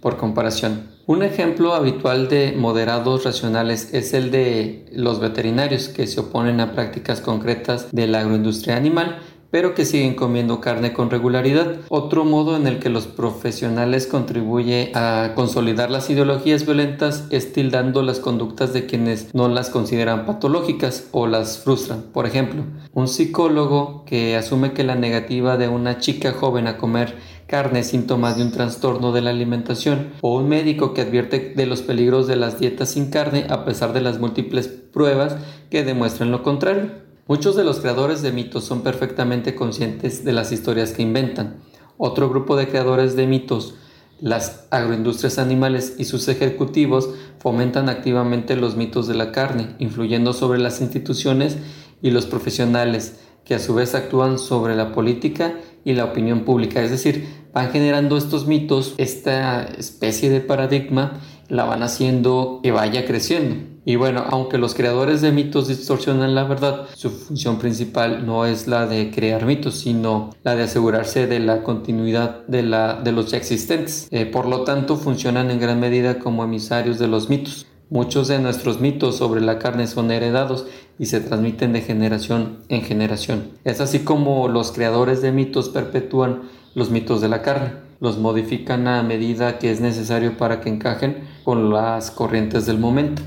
por 0.00 0.16
comparación. 0.16 0.88
Un 1.06 1.22
ejemplo 1.22 1.74
habitual 1.74 2.28
de 2.28 2.52
moderados 2.56 3.24
racionales 3.24 3.92
es 3.92 4.14
el 4.14 4.30
de 4.30 4.86
los 4.92 5.20
veterinarios 5.20 5.88
que 5.88 6.06
se 6.06 6.20
oponen 6.20 6.60
a 6.60 6.72
prácticas 6.72 7.20
concretas 7.20 7.90
de 7.92 8.06
la 8.06 8.20
agroindustria 8.20 8.76
animal 8.76 9.18
pero 9.52 9.74
que 9.74 9.84
siguen 9.84 10.14
comiendo 10.14 10.60
carne 10.60 10.94
con 10.94 11.10
regularidad. 11.10 11.76
Otro 11.90 12.24
modo 12.24 12.56
en 12.56 12.66
el 12.66 12.78
que 12.78 12.88
los 12.88 13.06
profesionales 13.06 14.06
contribuye 14.06 14.90
a 14.94 15.32
consolidar 15.36 15.90
las 15.90 16.08
ideologías 16.08 16.64
violentas 16.64 17.26
es 17.30 17.52
tildando 17.52 18.02
las 18.02 18.18
conductas 18.18 18.72
de 18.72 18.86
quienes 18.86 19.32
no 19.34 19.48
las 19.48 19.68
consideran 19.68 20.24
patológicas 20.24 21.08
o 21.12 21.26
las 21.26 21.58
frustran. 21.58 22.02
Por 22.14 22.26
ejemplo, 22.26 22.64
un 22.94 23.08
psicólogo 23.08 24.04
que 24.06 24.36
asume 24.36 24.72
que 24.72 24.84
la 24.84 24.94
negativa 24.94 25.58
de 25.58 25.68
una 25.68 25.98
chica 25.98 26.32
joven 26.32 26.66
a 26.66 26.78
comer 26.78 27.18
carne 27.46 27.80
es 27.80 27.88
síntoma 27.88 28.32
de 28.32 28.44
un 28.44 28.52
trastorno 28.52 29.12
de 29.12 29.20
la 29.20 29.28
alimentación 29.28 30.12
o 30.22 30.34
un 30.38 30.48
médico 30.48 30.94
que 30.94 31.02
advierte 31.02 31.52
de 31.54 31.66
los 31.66 31.82
peligros 31.82 32.26
de 32.26 32.36
las 32.36 32.58
dietas 32.58 32.88
sin 32.88 33.10
carne 33.10 33.44
a 33.50 33.66
pesar 33.66 33.92
de 33.92 34.00
las 34.00 34.18
múltiples 34.18 34.68
pruebas 34.68 35.36
que 35.68 35.84
demuestran 35.84 36.30
lo 36.30 36.42
contrario. 36.42 37.01
Muchos 37.28 37.54
de 37.54 37.62
los 37.62 37.78
creadores 37.78 38.20
de 38.22 38.32
mitos 38.32 38.64
son 38.64 38.82
perfectamente 38.82 39.54
conscientes 39.54 40.24
de 40.24 40.32
las 40.32 40.50
historias 40.50 40.90
que 40.90 41.02
inventan. 41.02 41.58
Otro 41.96 42.28
grupo 42.28 42.56
de 42.56 42.66
creadores 42.66 43.14
de 43.14 43.28
mitos, 43.28 43.76
las 44.20 44.66
agroindustrias 44.70 45.38
animales 45.38 45.94
y 45.98 46.04
sus 46.04 46.26
ejecutivos, 46.26 47.10
fomentan 47.38 47.88
activamente 47.88 48.56
los 48.56 48.74
mitos 48.74 49.06
de 49.06 49.14
la 49.14 49.30
carne, 49.30 49.76
influyendo 49.78 50.32
sobre 50.32 50.58
las 50.58 50.80
instituciones 50.80 51.58
y 52.02 52.10
los 52.10 52.26
profesionales, 52.26 53.20
que 53.44 53.54
a 53.54 53.60
su 53.60 53.72
vez 53.74 53.94
actúan 53.94 54.36
sobre 54.36 54.74
la 54.74 54.90
política 54.90 55.54
y 55.84 55.92
la 55.92 56.06
opinión 56.06 56.40
pública. 56.40 56.82
Es 56.82 56.90
decir, 56.90 57.28
van 57.52 57.70
generando 57.70 58.16
estos 58.16 58.48
mitos, 58.48 58.94
esta 58.98 59.62
especie 59.62 60.28
de 60.28 60.40
paradigma, 60.40 61.20
la 61.48 61.64
van 61.64 61.84
haciendo 61.84 62.58
que 62.64 62.72
vaya 62.72 63.04
creciendo. 63.06 63.71
Y 63.84 63.96
bueno, 63.96 64.24
aunque 64.30 64.58
los 64.58 64.74
creadores 64.74 65.20
de 65.22 65.32
mitos 65.32 65.66
distorsionan 65.66 66.36
la 66.36 66.44
verdad, 66.44 66.86
su 66.94 67.10
función 67.10 67.58
principal 67.58 68.24
no 68.24 68.46
es 68.46 68.68
la 68.68 68.86
de 68.86 69.10
crear 69.10 69.44
mitos, 69.44 69.74
sino 69.74 70.30
la 70.44 70.54
de 70.54 70.62
asegurarse 70.64 71.26
de 71.26 71.40
la 71.40 71.64
continuidad 71.64 72.46
de, 72.46 72.62
la, 72.62 73.00
de 73.02 73.10
los 73.10 73.32
ya 73.32 73.38
existentes. 73.38 74.06
Eh, 74.12 74.24
por 74.26 74.46
lo 74.46 74.62
tanto, 74.62 74.96
funcionan 74.96 75.50
en 75.50 75.58
gran 75.58 75.80
medida 75.80 76.20
como 76.20 76.44
emisarios 76.44 77.00
de 77.00 77.08
los 77.08 77.28
mitos. 77.28 77.66
Muchos 77.90 78.28
de 78.28 78.38
nuestros 78.38 78.80
mitos 78.80 79.16
sobre 79.16 79.40
la 79.40 79.58
carne 79.58 79.86
son 79.86 80.12
heredados 80.12 80.66
y 80.98 81.06
se 81.06 81.20
transmiten 81.20 81.72
de 81.72 81.82
generación 81.82 82.58
en 82.68 82.82
generación. 82.82 83.50
Es 83.64 83.80
así 83.80 83.98
como 83.98 84.48
los 84.48 84.72
creadores 84.72 85.20
de 85.22 85.32
mitos 85.32 85.68
perpetúan 85.68 86.42
los 86.74 86.90
mitos 86.90 87.20
de 87.20 87.28
la 87.28 87.42
carne. 87.42 87.72
Los 88.00 88.16
modifican 88.16 88.86
a 88.86 89.02
medida 89.02 89.58
que 89.58 89.70
es 89.70 89.80
necesario 89.80 90.36
para 90.38 90.60
que 90.60 90.70
encajen 90.70 91.24
con 91.44 91.70
las 91.70 92.10
corrientes 92.10 92.64
del 92.64 92.78
momento. 92.78 93.22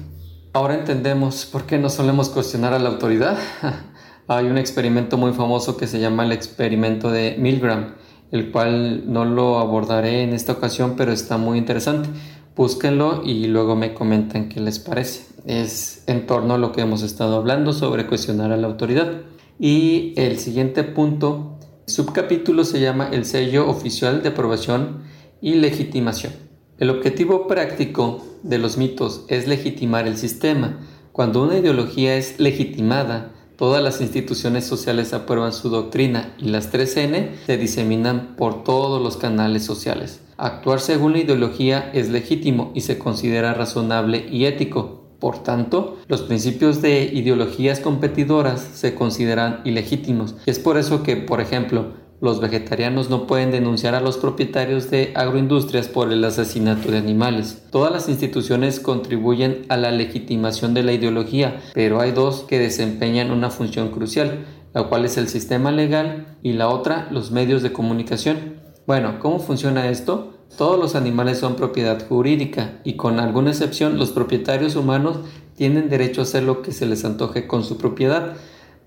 Ahora 0.55 0.75
entendemos 0.75 1.45
por 1.45 1.65
qué 1.65 1.77
no 1.77 1.89
solemos 1.89 2.29
cuestionar 2.29 2.73
a 2.73 2.79
la 2.79 2.87
autoridad. 2.87 3.37
Hay 4.29 4.45
un 4.45 4.57
experimento 4.57 5.17
muy 5.17 5.33
famoso 5.33 5.75
que 5.75 5.85
se 5.85 5.99
llama 5.99 6.23
el 6.23 6.31
experimento 6.31 7.11
de 7.11 7.35
Milgram, 7.37 7.95
el 8.31 8.53
cual 8.53 9.11
no 9.11 9.25
lo 9.25 9.59
abordaré 9.59 10.23
en 10.23 10.31
esta 10.31 10.53
ocasión, 10.53 10.93
pero 10.95 11.11
está 11.11 11.37
muy 11.37 11.57
interesante. 11.57 12.07
Búsquenlo 12.55 13.21
y 13.25 13.47
luego 13.47 13.75
me 13.75 13.93
comentan 13.93 14.47
qué 14.47 14.61
les 14.61 14.79
parece. 14.79 15.25
Es 15.45 16.05
en 16.07 16.25
torno 16.25 16.53
a 16.53 16.57
lo 16.57 16.71
que 16.71 16.79
hemos 16.79 17.01
estado 17.01 17.35
hablando 17.35 17.73
sobre 17.73 18.07
cuestionar 18.07 18.53
a 18.53 18.57
la 18.57 18.67
autoridad. 18.67 19.11
Y 19.59 20.13
el 20.15 20.39
siguiente 20.39 20.85
punto, 20.85 21.59
subcapítulo 21.85 22.63
se 22.63 22.79
llama 22.79 23.09
el 23.11 23.25
sello 23.25 23.69
oficial 23.69 24.23
de 24.23 24.29
aprobación 24.29 25.03
y 25.41 25.55
legitimación. 25.55 26.44
El 26.77 26.89
objetivo 26.89 27.47
práctico 27.47 28.21
de 28.43 28.57
los 28.57 28.77
mitos 28.77 29.23
es 29.29 29.47
legitimar 29.47 30.09
el 30.09 30.17
sistema. 30.17 30.79
Cuando 31.13 31.41
una 31.41 31.57
ideología 31.57 32.17
es 32.17 32.37
legitimada, 32.37 33.31
todas 33.55 33.81
las 33.81 34.01
instituciones 34.01 34.65
sociales 34.65 35.13
aprueban 35.13 35.53
su 35.53 35.69
doctrina 35.69 36.35
y 36.37 36.49
las 36.49 36.73
3N 36.73 37.29
se 37.45 37.57
diseminan 37.57 38.35
por 38.35 38.65
todos 38.65 39.01
los 39.01 39.15
canales 39.15 39.63
sociales. 39.63 40.19
Actuar 40.35 40.81
según 40.81 41.13
la 41.13 41.19
ideología 41.19 41.91
es 41.93 42.09
legítimo 42.09 42.73
y 42.75 42.81
se 42.81 42.99
considera 42.99 43.53
razonable 43.53 44.27
y 44.29 44.43
ético. 44.43 45.05
Por 45.19 45.43
tanto, 45.43 45.97
los 46.09 46.23
principios 46.23 46.81
de 46.81 47.05
ideologías 47.05 47.79
competidoras 47.79 48.59
se 48.59 48.95
consideran 48.95 49.61
ilegítimos. 49.63 50.35
es 50.45 50.59
por 50.59 50.77
eso 50.77 51.03
que, 51.03 51.15
por 51.15 51.39
ejemplo, 51.39 51.93
los 52.25 52.41
vegetarianos 52.41 53.09
no 53.09 53.27
pueden 53.27 53.51
denunciar 53.51 53.93
a 53.93 54.01
los 54.01 54.17
propietarios 54.17 54.89
de 54.89 55.13
agroindustrias 55.15 55.87
por 55.87 56.11
el 56.11 56.23
asesinato 56.23 56.91
de 56.91 56.97
animales. 56.97 57.63
Todas 57.69 57.93
las 57.93 58.09
instituciones 58.09 58.79
contribuyen 58.79 59.65
a 59.69 59.77
la 59.77 59.91
legitimación 59.91 60.73
de 60.73 60.81
la 60.81 60.91
ideología, 60.91 61.61
pero 61.75 62.01
hay 62.01 62.11
dos 62.11 62.41
que 62.41 62.57
desempeñan 62.57 63.29
una 63.29 63.51
función 63.51 63.91
crucial, 63.91 64.45
la 64.73 64.83
cual 64.85 65.05
es 65.05 65.17
el 65.17 65.29
sistema 65.29 65.71
legal 65.71 66.35
y 66.41 66.53
la 66.53 66.67
otra 66.67 67.07
los 67.11 67.29
medios 67.29 67.61
de 67.61 67.71
comunicación. 67.71 68.55
Bueno, 68.87 69.19
¿cómo 69.19 69.39
funciona 69.39 69.89
esto? 69.89 70.33
Todos 70.57 70.79
los 70.79 70.95
animales 70.95 71.37
son 71.37 71.55
propiedad 71.55 72.07
jurídica 72.07 72.79
y 72.83 72.93
con 72.93 73.19
alguna 73.19 73.51
excepción 73.51 73.99
los 73.99 74.09
propietarios 74.09 74.75
humanos 74.75 75.19
tienen 75.55 75.89
derecho 75.89 76.21
a 76.21 76.23
hacer 76.23 76.41
lo 76.41 76.63
que 76.63 76.71
se 76.71 76.87
les 76.87 77.05
antoje 77.05 77.45
con 77.45 77.63
su 77.63 77.77
propiedad. 77.77 78.33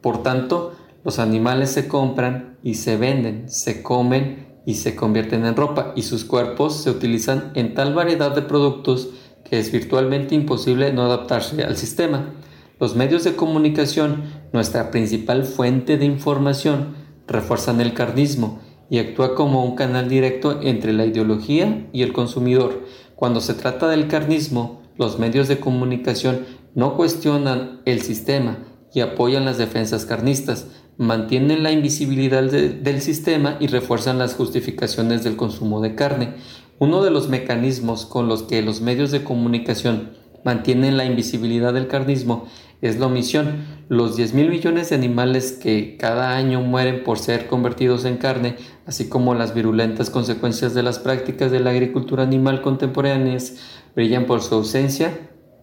Por 0.00 0.24
tanto, 0.24 0.74
los 1.04 1.18
animales 1.18 1.70
se 1.70 1.88
compran 1.88 2.58
y 2.62 2.74
se 2.74 2.96
venden, 2.96 3.48
se 3.48 3.82
comen 3.82 4.48
y 4.66 4.74
se 4.74 4.94
convierten 4.94 5.46
en 5.46 5.56
ropa 5.56 5.92
y 5.96 6.02
sus 6.02 6.24
cuerpos 6.24 6.82
se 6.82 6.90
utilizan 6.90 7.52
en 7.54 7.74
tal 7.74 7.94
variedad 7.94 8.34
de 8.34 8.42
productos 8.42 9.10
que 9.44 9.58
es 9.58 9.72
virtualmente 9.72 10.34
imposible 10.34 10.92
no 10.92 11.02
adaptarse 11.04 11.62
al 11.62 11.76
sistema. 11.76 12.34
Los 12.78 12.94
medios 12.94 13.24
de 13.24 13.34
comunicación, 13.34 14.24
nuestra 14.52 14.90
principal 14.90 15.44
fuente 15.44 15.96
de 15.96 16.04
información, 16.04 16.94
refuerzan 17.26 17.80
el 17.80 17.94
carnismo 17.94 18.60
y 18.90 18.98
actúa 18.98 19.34
como 19.34 19.64
un 19.64 19.74
canal 19.74 20.08
directo 20.08 20.60
entre 20.62 20.92
la 20.92 21.06
ideología 21.06 21.88
y 21.92 22.02
el 22.02 22.12
consumidor. 22.12 22.84
Cuando 23.16 23.40
se 23.40 23.54
trata 23.54 23.88
del 23.88 24.08
carnismo, 24.08 24.82
los 24.96 25.18
medios 25.18 25.48
de 25.48 25.58
comunicación 25.58 26.46
no 26.74 26.96
cuestionan 26.96 27.80
el 27.84 28.02
sistema 28.02 28.58
y 28.92 29.00
apoyan 29.00 29.44
las 29.44 29.58
defensas 29.58 30.04
carnistas, 30.04 30.66
mantienen 30.98 31.62
la 31.62 31.70
invisibilidad 31.70 32.42
del 32.42 33.00
sistema 33.00 33.56
y 33.60 33.68
refuerzan 33.68 34.18
las 34.18 34.34
justificaciones 34.34 35.22
del 35.22 35.36
consumo 35.36 35.80
de 35.80 35.94
carne. 35.94 36.34
Uno 36.80 37.02
de 37.02 37.10
los 37.10 37.28
mecanismos 37.28 38.04
con 38.04 38.28
los 38.28 38.42
que 38.42 38.62
los 38.62 38.80
medios 38.80 39.12
de 39.12 39.22
comunicación 39.22 40.10
mantienen 40.44 40.96
la 40.96 41.04
invisibilidad 41.04 41.72
del 41.72 41.86
carnismo 41.86 42.46
es 42.82 42.98
la 42.98 43.06
omisión. 43.06 43.64
Los 43.88 44.16
10 44.16 44.34
mil 44.34 44.50
millones 44.50 44.90
de 44.90 44.96
animales 44.96 45.52
que 45.52 45.96
cada 45.96 46.36
año 46.36 46.60
mueren 46.62 47.04
por 47.04 47.18
ser 47.18 47.46
convertidos 47.46 48.04
en 48.04 48.16
carne, 48.16 48.56
así 48.84 49.08
como 49.08 49.34
las 49.34 49.54
virulentas 49.54 50.10
consecuencias 50.10 50.74
de 50.74 50.82
las 50.82 50.98
prácticas 50.98 51.52
de 51.52 51.60
la 51.60 51.70
agricultura 51.70 52.24
animal 52.24 52.60
contemporáneas, 52.60 53.56
brillan 53.94 54.26
por 54.26 54.42
su 54.42 54.56
ausencia 54.56 55.16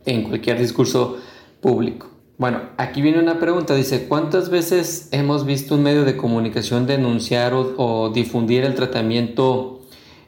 en 0.06 0.24
cualquier 0.24 0.60
discurso 0.60 1.18
público. 1.60 2.15
Bueno, 2.38 2.64
aquí 2.76 3.02
viene 3.02 3.20
una 3.20 3.40
pregunta, 3.40 3.76
dice, 3.76 4.08
¿cuántas 4.10 4.50
veces 4.50 5.08
hemos 5.12 5.46
visto 5.46 5.76
un 5.76 5.84
medio 5.84 6.04
de 6.04 6.18
comunicación 6.18 6.86
denunciar 6.86 7.54
o, 7.54 8.12
difundir 8.14 8.66
el 8.66 8.76
tratamiento, 8.76 9.80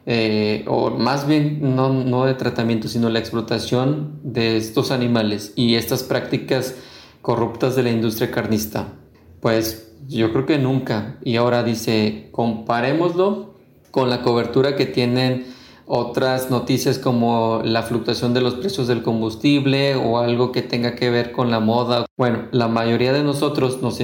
eh, 0.05 0.63
o 0.67 0.91
más 0.91 1.27
bien 1.27 1.75
no, 1.75 1.89
no 1.91 2.23
de 2.23 2.33
tratamiento, 2.35 2.87
sino 2.87 3.09
la 3.09 3.19
explotación 3.19 4.21
de 4.23 4.55
estos 4.55 4.91
animales 4.91 5.51
y 5.57 5.75
estas 5.75 6.03
prácticas 6.03 6.75
corruptas 7.21 7.75
de 7.75 7.83
la 7.83 7.89
industria 7.89 8.31
carnista? 8.31 8.93
Pues 9.41 9.91
yo 10.07 10.31
creo 10.31 10.45
que 10.45 10.57
nunca. 10.59 11.17
Y 11.25 11.35
ahora 11.35 11.63
dice, 11.63 12.29
comparémoslo 12.31 13.53
con 13.91 14.09
la 14.09 14.21
cobertura 14.21 14.77
que 14.77 14.85
tienen 14.85 15.45
otras 15.87 16.51
noticias 16.51 16.99
como 16.99 17.61
la 17.63 17.81
fluctuación 17.81 18.33
de 18.33 18.41
los 18.41 18.55
precios 18.55 18.87
del 18.87 19.03
combustible 19.03 19.95
o 19.95 20.19
algo 20.19 20.51
que 20.51 20.61
tenga 20.61 20.95
que 20.95 21.09
ver 21.09 21.31
con 21.31 21.49
la 21.49 21.61
moda. 21.61 22.05
Bueno, 22.17 22.43
la 22.51 22.67
mayoría 22.67 23.13
de 23.13 23.23
nosotros 23.23 23.81
nos, 23.81 23.99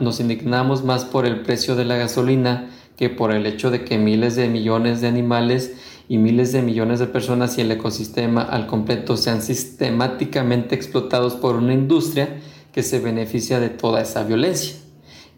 nos 0.00 0.20
indignamos 0.20 0.84
más 0.84 1.04
por 1.04 1.26
el 1.26 1.42
precio 1.42 1.76
de 1.76 1.84
la 1.84 1.96
gasolina 1.96 2.70
que 2.96 3.10
por 3.10 3.32
el 3.32 3.44
hecho 3.44 3.70
de 3.70 3.84
que 3.84 3.98
miles 3.98 4.36
de 4.36 4.48
millones 4.48 5.02
de 5.02 5.08
animales 5.08 5.76
y 6.08 6.16
miles 6.16 6.52
de 6.52 6.62
millones 6.62 6.98
de 6.98 7.06
personas 7.06 7.58
y 7.58 7.60
el 7.60 7.70
ecosistema 7.70 8.42
al 8.42 8.66
completo 8.66 9.18
sean 9.18 9.42
sistemáticamente 9.42 10.74
explotados 10.74 11.34
por 11.34 11.56
una 11.56 11.74
industria 11.74 12.40
que 12.72 12.82
se 12.82 13.00
beneficia 13.00 13.60
de 13.60 13.68
toda 13.68 14.00
esa 14.00 14.24
violencia. 14.24 14.76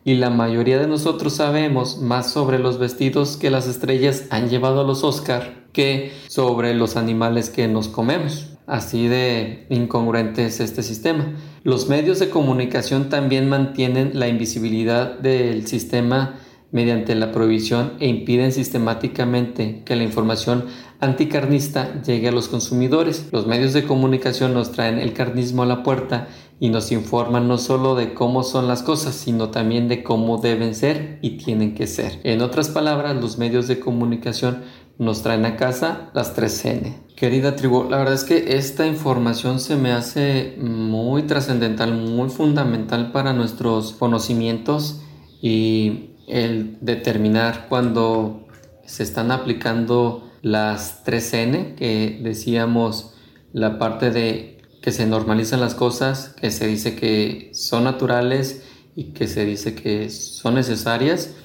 Y 0.04 0.14
la 0.14 0.30
mayoría 0.30 0.78
de 0.78 0.86
nosotros 0.86 1.34
sabemos 1.34 1.98
más 1.98 2.30
sobre 2.30 2.60
los 2.60 2.78
vestidos 2.78 3.36
que 3.36 3.50
las 3.50 3.66
estrellas 3.66 4.24
han 4.30 4.48
llevado 4.48 4.80
a 4.80 4.84
los 4.84 5.04
Oscar 5.04 5.59
que 5.72 6.12
sobre 6.28 6.74
los 6.74 6.96
animales 6.96 7.50
que 7.50 7.68
nos 7.68 7.88
comemos. 7.88 8.46
Así 8.66 9.08
de 9.08 9.66
incongruente 9.68 10.46
es 10.46 10.60
este 10.60 10.82
sistema. 10.82 11.34
Los 11.64 11.88
medios 11.88 12.18
de 12.20 12.30
comunicación 12.30 13.08
también 13.08 13.48
mantienen 13.48 14.12
la 14.14 14.28
invisibilidad 14.28 15.18
del 15.18 15.66
sistema 15.66 16.36
mediante 16.72 17.14
la 17.14 17.32
prohibición 17.32 17.94
e 17.98 18.06
impiden 18.06 18.52
sistemáticamente 18.52 19.82
que 19.84 19.96
la 19.96 20.04
información 20.04 20.66
anticarnista 21.00 22.00
llegue 22.02 22.28
a 22.28 22.32
los 22.32 22.48
consumidores. 22.48 23.28
Los 23.32 23.46
medios 23.46 23.72
de 23.72 23.84
comunicación 23.84 24.54
nos 24.54 24.70
traen 24.72 24.98
el 24.98 25.12
carnismo 25.12 25.62
a 25.62 25.66
la 25.66 25.82
puerta 25.82 26.28
y 26.60 26.68
nos 26.68 26.92
informan 26.92 27.48
no 27.48 27.56
solo 27.56 27.94
de 27.94 28.12
cómo 28.12 28.42
son 28.42 28.68
las 28.68 28.82
cosas, 28.82 29.14
sino 29.14 29.48
también 29.50 29.88
de 29.88 30.02
cómo 30.02 30.38
deben 30.38 30.74
ser 30.74 31.18
y 31.22 31.38
tienen 31.38 31.74
que 31.74 31.86
ser. 31.86 32.20
En 32.22 32.42
otras 32.42 32.68
palabras, 32.68 33.16
los 33.16 33.38
medios 33.38 33.66
de 33.66 33.80
comunicación 33.80 34.62
nos 35.00 35.22
traen 35.22 35.46
a 35.46 35.56
casa 35.56 36.10
las 36.12 36.36
3N. 36.36 37.06
Querida 37.16 37.56
tribu, 37.56 37.88
la 37.88 37.96
verdad 37.96 38.12
es 38.12 38.24
que 38.24 38.58
esta 38.58 38.86
información 38.86 39.58
se 39.58 39.76
me 39.76 39.92
hace 39.92 40.56
muy 40.58 41.22
trascendental, 41.22 41.94
muy 41.94 42.28
fundamental 42.28 43.10
para 43.10 43.32
nuestros 43.32 43.92
conocimientos 43.92 45.00
y 45.40 46.10
el 46.28 46.76
determinar 46.82 47.66
cuando 47.70 48.46
se 48.84 49.02
están 49.02 49.30
aplicando 49.32 50.30
las 50.42 51.02
3N, 51.06 51.76
que 51.76 52.20
decíamos 52.22 53.14
la 53.54 53.78
parte 53.78 54.10
de 54.10 54.58
que 54.82 54.92
se 54.92 55.06
normalizan 55.06 55.60
las 55.60 55.74
cosas, 55.74 56.34
que 56.38 56.50
se 56.50 56.66
dice 56.66 56.94
que 56.94 57.50
son 57.54 57.84
naturales 57.84 58.64
y 58.94 59.12
que 59.12 59.28
se 59.28 59.46
dice 59.46 59.74
que 59.74 60.10
son 60.10 60.56
necesarias, 60.56 61.36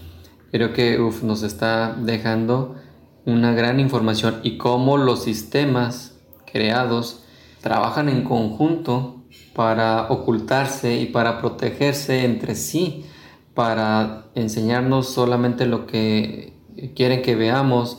creo 0.52 0.74
que 0.74 1.00
nos 1.24 1.44
está 1.44 1.96
dejando 1.98 2.76
una 3.25 3.53
gran 3.53 3.79
información 3.79 4.39
y 4.43 4.57
cómo 4.57 4.97
los 4.97 5.23
sistemas 5.23 6.17
creados 6.45 7.23
trabajan 7.61 8.09
en 8.09 8.23
conjunto 8.23 9.23
para 9.55 10.09
ocultarse 10.09 10.99
y 10.99 11.07
para 11.07 11.39
protegerse 11.39 12.23
entre 12.23 12.55
sí, 12.55 13.05
para 13.53 14.27
enseñarnos 14.35 15.09
solamente 15.09 15.65
lo 15.65 15.88
que 15.88 16.53
quieren 16.95 17.21
que 17.21 17.35
veamos, 17.35 17.97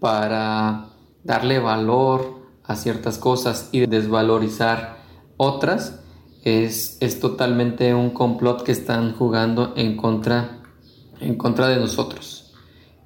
para 0.00 0.86
darle 1.24 1.58
valor 1.58 2.42
a 2.64 2.76
ciertas 2.76 3.18
cosas 3.18 3.68
y 3.72 3.86
desvalorizar 3.86 4.98
otras, 5.36 6.00
es, 6.44 6.96
es 7.00 7.20
totalmente 7.20 7.94
un 7.94 8.10
complot 8.10 8.62
que 8.62 8.72
están 8.72 9.14
jugando 9.14 9.74
en 9.76 9.96
contra, 9.96 10.62
en 11.20 11.36
contra 11.36 11.68
de 11.68 11.76
nosotros. 11.76 12.41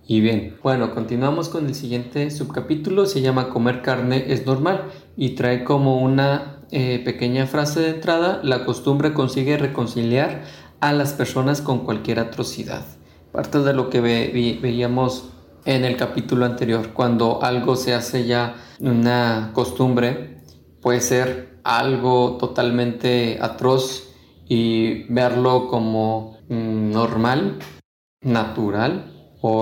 Y 0.08 0.20
bien, 0.20 0.56
bueno, 0.62 0.94
continuamos 0.94 1.48
con 1.48 1.66
el 1.66 1.74
siguiente 1.74 2.30
subcapítulo, 2.30 3.06
se 3.06 3.22
llama 3.22 3.48
Comer 3.48 3.82
carne 3.82 4.26
es 4.28 4.46
normal 4.46 4.84
y 5.16 5.30
trae 5.30 5.64
como 5.64 6.00
una 6.00 6.60
eh, 6.70 7.02
pequeña 7.04 7.46
frase 7.46 7.80
de 7.80 7.90
entrada, 7.90 8.40
la 8.44 8.64
costumbre 8.64 9.12
consigue 9.12 9.56
reconciliar 9.58 10.44
a 10.78 10.92
las 10.92 11.12
personas 11.12 11.60
con 11.60 11.80
cualquier 11.80 12.20
atrocidad. 12.20 12.84
Parte 13.32 13.58
de 13.58 13.72
lo 13.72 13.90
que 13.90 14.00
veíamos 14.00 15.30
en 15.64 15.84
el 15.84 15.96
capítulo 15.96 16.46
anterior, 16.46 16.92
cuando 16.92 17.42
algo 17.42 17.74
se 17.74 17.92
hace 17.92 18.26
ya 18.26 18.54
una 18.78 19.50
costumbre, 19.54 20.42
puede 20.80 21.00
ser 21.00 21.58
algo 21.64 22.36
totalmente 22.38 23.38
atroz 23.40 24.14
y 24.48 25.02
verlo 25.12 25.66
como 25.66 26.38
mm, 26.48 26.92
normal, 26.92 27.58
natural, 28.20 29.15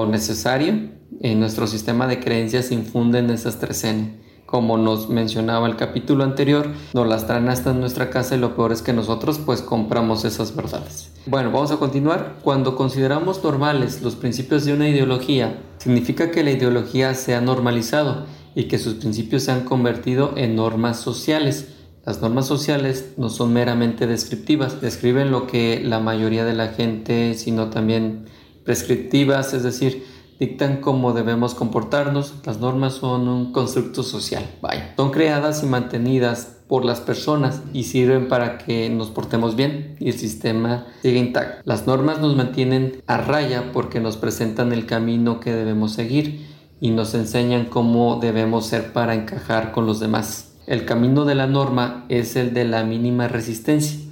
necesario, 0.06 0.90
en 1.20 1.40
nuestro 1.40 1.66
sistema 1.66 2.06
de 2.06 2.20
creencias 2.20 2.70
infunden 2.70 3.30
esas 3.30 3.58
tres 3.58 3.84
N. 3.84 4.24
Como 4.46 4.78
nos 4.78 5.08
mencionaba 5.08 5.66
el 5.66 5.76
capítulo 5.76 6.22
anterior, 6.22 6.68
nos 6.92 7.08
las 7.08 7.26
traen 7.26 7.48
hasta 7.48 7.70
en 7.70 7.80
nuestra 7.80 8.10
casa 8.10 8.36
y 8.36 8.38
lo 8.38 8.54
peor 8.54 8.72
es 8.72 8.82
que 8.82 8.92
nosotros 8.92 9.40
pues 9.44 9.62
compramos 9.62 10.24
esas 10.24 10.54
verdades. 10.54 11.10
Bueno, 11.26 11.50
vamos 11.50 11.70
a 11.72 11.78
continuar. 11.78 12.36
Cuando 12.42 12.76
consideramos 12.76 13.42
normales 13.42 14.02
los 14.02 14.14
principios 14.14 14.64
de 14.64 14.72
una 14.72 14.88
ideología, 14.88 15.58
significa 15.78 16.30
que 16.30 16.44
la 16.44 16.52
ideología 16.52 17.14
se 17.14 17.34
ha 17.34 17.40
normalizado 17.40 18.26
y 18.54 18.64
que 18.64 18.78
sus 18.78 18.94
principios 18.94 19.44
se 19.44 19.52
han 19.52 19.64
convertido 19.64 20.34
en 20.36 20.54
normas 20.56 21.00
sociales. 21.00 21.68
Las 22.04 22.20
normas 22.20 22.46
sociales 22.46 23.14
no 23.16 23.30
son 23.30 23.52
meramente 23.52 24.06
descriptivas, 24.06 24.80
describen 24.80 25.30
lo 25.30 25.46
que 25.46 25.82
la 25.82 26.00
mayoría 26.00 26.44
de 26.44 26.52
la 26.52 26.68
gente, 26.68 27.34
sino 27.34 27.70
también 27.70 28.26
prescriptivas, 28.64 29.54
es 29.54 29.62
decir, 29.62 30.04
dictan 30.38 30.80
cómo 30.80 31.12
debemos 31.12 31.54
comportarnos. 31.54 32.34
Las 32.44 32.60
normas 32.60 32.94
son 32.94 33.28
un 33.28 33.52
constructo 33.52 34.02
social, 34.02 34.44
vaya. 34.60 34.94
Son 34.96 35.10
creadas 35.10 35.62
y 35.62 35.66
mantenidas 35.66 36.58
por 36.66 36.84
las 36.84 37.00
personas 37.00 37.62
y 37.72 37.84
sirven 37.84 38.28
para 38.28 38.58
que 38.58 38.88
nos 38.90 39.10
portemos 39.10 39.54
bien 39.54 39.96
y 40.00 40.08
el 40.08 40.18
sistema 40.18 40.86
siga 41.02 41.18
intacto. 41.18 41.62
Las 41.64 41.86
normas 41.86 42.20
nos 42.20 42.36
mantienen 42.36 43.02
a 43.06 43.18
raya 43.18 43.70
porque 43.72 44.00
nos 44.00 44.16
presentan 44.16 44.72
el 44.72 44.86
camino 44.86 45.40
que 45.40 45.52
debemos 45.52 45.92
seguir 45.92 46.46
y 46.80 46.90
nos 46.90 47.14
enseñan 47.14 47.66
cómo 47.66 48.18
debemos 48.20 48.66
ser 48.66 48.92
para 48.92 49.14
encajar 49.14 49.72
con 49.72 49.86
los 49.86 50.00
demás. 50.00 50.56
El 50.66 50.86
camino 50.86 51.26
de 51.26 51.34
la 51.34 51.46
norma 51.46 52.06
es 52.08 52.36
el 52.36 52.54
de 52.54 52.64
la 52.64 52.84
mínima 52.84 53.28
resistencia 53.28 54.03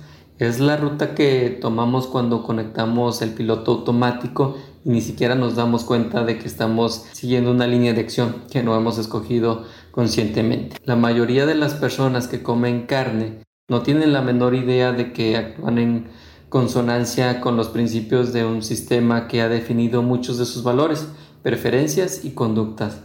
es 0.48 0.58
la 0.58 0.76
ruta 0.76 1.14
que 1.14 1.56
tomamos 1.60 2.08
cuando 2.08 2.42
conectamos 2.42 3.22
el 3.22 3.30
piloto 3.30 3.70
automático 3.70 4.56
y 4.84 4.90
ni 4.90 5.00
siquiera 5.00 5.36
nos 5.36 5.54
damos 5.54 5.84
cuenta 5.84 6.24
de 6.24 6.36
que 6.38 6.48
estamos 6.48 7.06
siguiendo 7.12 7.52
una 7.52 7.68
línea 7.68 7.92
de 7.92 8.00
acción 8.00 8.42
que 8.50 8.64
no 8.64 8.76
hemos 8.76 8.98
escogido 8.98 9.64
conscientemente. 9.92 10.78
La 10.84 10.96
mayoría 10.96 11.46
de 11.46 11.54
las 11.54 11.74
personas 11.74 12.26
que 12.26 12.42
comen 12.42 12.86
carne 12.86 13.44
no 13.68 13.82
tienen 13.82 14.12
la 14.12 14.20
menor 14.20 14.56
idea 14.56 14.90
de 14.90 15.12
que 15.12 15.36
actúan 15.36 15.78
en 15.78 16.08
consonancia 16.48 17.40
con 17.40 17.56
los 17.56 17.68
principios 17.68 18.32
de 18.32 18.44
un 18.44 18.62
sistema 18.62 19.28
que 19.28 19.42
ha 19.42 19.48
definido 19.48 20.02
muchos 20.02 20.38
de 20.38 20.44
sus 20.44 20.64
valores, 20.64 21.06
preferencias 21.44 22.24
y 22.24 22.32
conductas. 22.32 22.98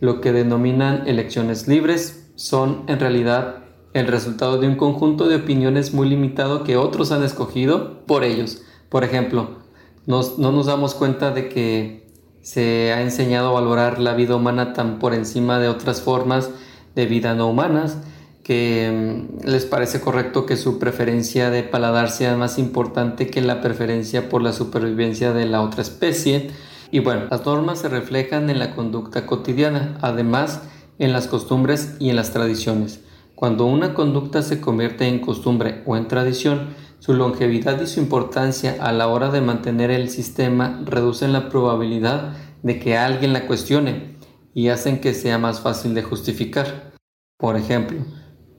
Lo 0.00 0.20
que 0.20 0.32
denominan 0.32 1.08
elecciones 1.08 1.68
libres 1.68 2.30
son 2.34 2.84
en 2.86 3.00
realidad 3.00 3.61
el 3.94 4.06
resultado 4.06 4.58
de 4.58 4.68
un 4.68 4.76
conjunto 4.76 5.28
de 5.28 5.36
opiniones 5.36 5.92
muy 5.92 6.08
limitado 6.08 6.64
que 6.64 6.76
otros 6.76 7.12
han 7.12 7.22
escogido 7.22 8.04
por 8.06 8.24
ellos. 8.24 8.62
Por 8.88 9.04
ejemplo, 9.04 9.58
no 10.06 10.22
nos 10.36 10.66
damos 10.66 10.94
cuenta 10.94 11.30
de 11.30 11.48
que 11.48 12.02
se 12.42 12.92
ha 12.92 13.02
enseñado 13.02 13.48
a 13.48 13.60
valorar 13.60 14.00
la 14.00 14.14
vida 14.14 14.34
humana 14.34 14.72
tan 14.72 14.98
por 14.98 15.14
encima 15.14 15.58
de 15.60 15.68
otras 15.68 16.02
formas 16.02 16.50
de 16.94 17.06
vida 17.06 17.34
no 17.34 17.48
humanas, 17.48 17.98
que 18.42 19.28
mm, 19.40 19.46
les 19.46 19.64
parece 19.64 20.00
correcto 20.00 20.44
que 20.44 20.56
su 20.56 20.78
preferencia 20.78 21.50
de 21.50 21.62
paladar 21.62 22.10
sea 22.10 22.36
más 22.36 22.58
importante 22.58 23.28
que 23.28 23.40
la 23.40 23.60
preferencia 23.60 24.28
por 24.28 24.42
la 24.42 24.52
supervivencia 24.52 25.32
de 25.32 25.46
la 25.46 25.62
otra 25.62 25.82
especie. 25.82 26.50
Y 26.90 26.98
bueno, 26.98 27.26
las 27.30 27.46
normas 27.46 27.78
se 27.78 27.88
reflejan 27.88 28.50
en 28.50 28.58
la 28.58 28.74
conducta 28.74 29.24
cotidiana, 29.24 29.96
además 30.02 30.62
en 30.98 31.12
las 31.12 31.28
costumbres 31.28 31.94
y 32.00 32.10
en 32.10 32.16
las 32.16 32.32
tradiciones. 32.32 33.00
Cuando 33.42 33.66
una 33.66 33.92
conducta 33.92 34.40
se 34.40 34.60
convierte 34.60 35.08
en 35.08 35.18
costumbre 35.18 35.82
o 35.84 35.96
en 35.96 36.06
tradición, 36.06 36.76
su 37.00 37.12
longevidad 37.12 37.82
y 37.82 37.88
su 37.88 37.98
importancia 37.98 38.76
a 38.78 38.92
la 38.92 39.08
hora 39.08 39.30
de 39.30 39.40
mantener 39.40 39.90
el 39.90 40.10
sistema 40.10 40.80
reducen 40.84 41.32
la 41.32 41.48
probabilidad 41.48 42.36
de 42.62 42.78
que 42.78 42.96
alguien 42.96 43.32
la 43.32 43.48
cuestione 43.48 44.16
y 44.54 44.68
hacen 44.68 45.00
que 45.00 45.12
sea 45.12 45.38
más 45.38 45.60
fácil 45.60 45.92
de 45.92 46.04
justificar. 46.04 46.92
Por 47.36 47.56
ejemplo, 47.56 48.04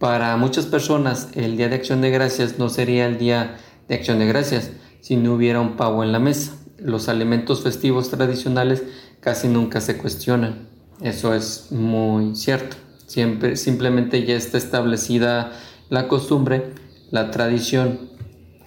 para 0.02 0.36
muchas 0.36 0.66
personas 0.66 1.30
el 1.34 1.56
Día 1.56 1.70
de 1.70 1.76
Acción 1.76 2.02
de 2.02 2.12
Gracias 2.12 2.60
no 2.60 2.68
sería 2.68 3.06
el 3.06 3.18
Día 3.18 3.56
de 3.88 3.96
Acción 3.96 4.20
de 4.20 4.28
Gracias 4.28 4.72
si 5.00 5.16
no 5.16 5.36
hubiera 5.36 5.62
un 5.62 5.78
pavo 5.78 6.04
en 6.04 6.12
la 6.12 6.20
mesa. 6.20 6.58
Los 6.78 7.08
alimentos 7.08 7.64
festivos 7.64 8.10
tradicionales 8.10 8.84
casi 9.22 9.48
nunca 9.48 9.80
se 9.80 9.98
cuestionan. 9.98 10.68
Eso 11.00 11.34
es 11.34 11.72
muy 11.72 12.36
cierto. 12.36 12.76
Siempre, 13.14 13.58
simplemente 13.58 14.26
ya 14.26 14.36
está 14.36 14.58
establecida 14.58 15.52
la 15.92 16.08
costumbre, 16.08 16.74
la 17.12 17.30
tradición 17.30 18.10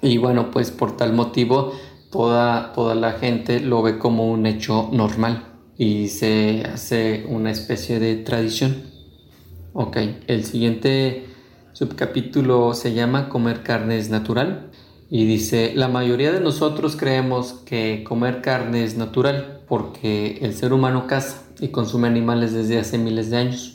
y 0.00 0.18
bueno, 0.18 0.52
pues 0.52 0.70
por 0.70 0.96
tal 0.96 1.14
motivo 1.14 1.72
toda, 2.12 2.72
toda 2.72 2.94
la 2.94 3.14
gente 3.14 3.58
lo 3.58 3.82
ve 3.82 3.98
como 3.98 4.30
un 4.30 4.46
hecho 4.46 4.88
normal 4.92 5.42
y 5.76 6.06
se 6.06 6.62
hace 6.72 7.26
una 7.28 7.50
especie 7.50 7.98
de 7.98 8.14
tradición. 8.18 8.84
Ok, 9.72 9.96
el 10.28 10.44
siguiente 10.44 11.26
subcapítulo 11.72 12.72
se 12.74 12.94
llama 12.94 13.28
Comer 13.28 13.64
carne 13.64 13.98
es 13.98 14.10
natural 14.10 14.70
y 15.10 15.24
dice, 15.26 15.72
la 15.74 15.88
mayoría 15.88 16.30
de 16.30 16.38
nosotros 16.38 16.94
creemos 16.94 17.52
que 17.66 18.04
comer 18.04 18.42
carne 18.42 18.84
es 18.84 18.96
natural 18.96 19.62
porque 19.66 20.38
el 20.42 20.54
ser 20.54 20.72
humano 20.72 21.08
caza 21.08 21.42
y 21.58 21.70
consume 21.70 22.06
animales 22.06 22.52
desde 22.52 22.78
hace 22.78 22.96
miles 22.96 23.30
de 23.30 23.38
años. 23.38 23.72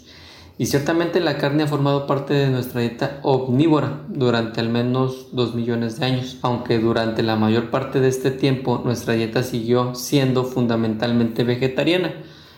Y 0.57 0.67
ciertamente 0.67 1.19
la 1.19 1.37
carne 1.37 1.63
ha 1.63 1.67
formado 1.67 2.05
parte 2.05 2.33
de 2.33 2.49
nuestra 2.49 2.81
dieta 2.81 3.19
omnívora 3.23 4.03
durante 4.09 4.59
al 4.59 4.69
menos 4.69 5.29
dos 5.31 5.55
millones 5.55 5.99
de 5.99 6.05
años, 6.05 6.37
aunque 6.41 6.77
durante 6.77 7.23
la 7.23 7.35
mayor 7.35 7.71
parte 7.71 7.99
de 7.99 8.09
este 8.09 8.31
tiempo 8.31 8.81
nuestra 8.85 9.15
dieta 9.15 9.43
siguió 9.43 9.95
siendo 9.95 10.43
fundamentalmente 10.43 11.43
vegetariana. 11.43 12.13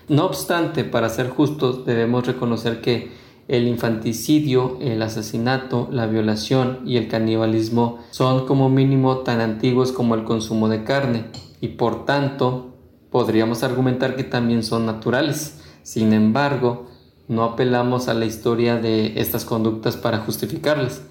No 0.10 0.26
obstante, 0.26 0.84
para 0.84 1.10
ser 1.10 1.30
justos, 1.30 1.86
debemos 1.86 2.28
reconocer 2.28 2.82
que 2.82 3.12
el 3.48 3.68
infanticidio, 3.68 4.78
el 4.82 5.02
asesinato, 5.02 5.88
la 5.92 6.08
violación 6.08 6.80
y 6.86 6.98
el 6.98 7.08
canibalismo 7.08 8.00
son 8.12 8.46
como 8.46 8.70
mínimo 8.70 9.18
tan 9.20 9.42
antiguos 9.42 9.92
como 9.92 10.16
el 10.16 10.24
consumo 10.24 10.70
de 10.70 10.84
carne 10.84 11.26
y 11.60 11.70
por 11.70 12.06
tanto 12.06 12.74
podríamos 13.12 13.64
argumentar 13.64 14.16
que 14.16 14.24
también 14.24 14.64
son 14.64 14.86
naturales. 14.86 15.62
Sin 15.84 16.14
embargo, 16.14 16.88
no 17.34 17.44
apelamos 17.44 18.08
a 18.08 18.14
la 18.14 18.26
historia 18.26 18.78
de 18.78 19.20
estas 19.20 19.46
conductas 19.46 19.98
para 19.98 20.20
justificarlas, 20.20 21.02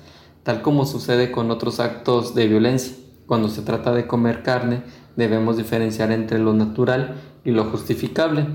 tal 0.43 0.63
como 0.63 0.87
sucede 0.87 1.31
con 1.33 1.51
otros 1.51 1.81
actos 1.81 2.35
de 2.35 2.49
violencia. 2.49 2.95
Cuando 3.27 3.49
se 3.49 3.63
trata 3.63 3.93
de 3.93 4.07
comer 4.07 4.43
carne, 4.43 4.83
debemos 5.17 5.57
diferenciar 5.57 6.13
entre 6.13 6.39
lo 6.39 6.55
natural 6.55 7.21
y 7.45 7.51
lo 7.51 7.65
justificable. 7.65 8.47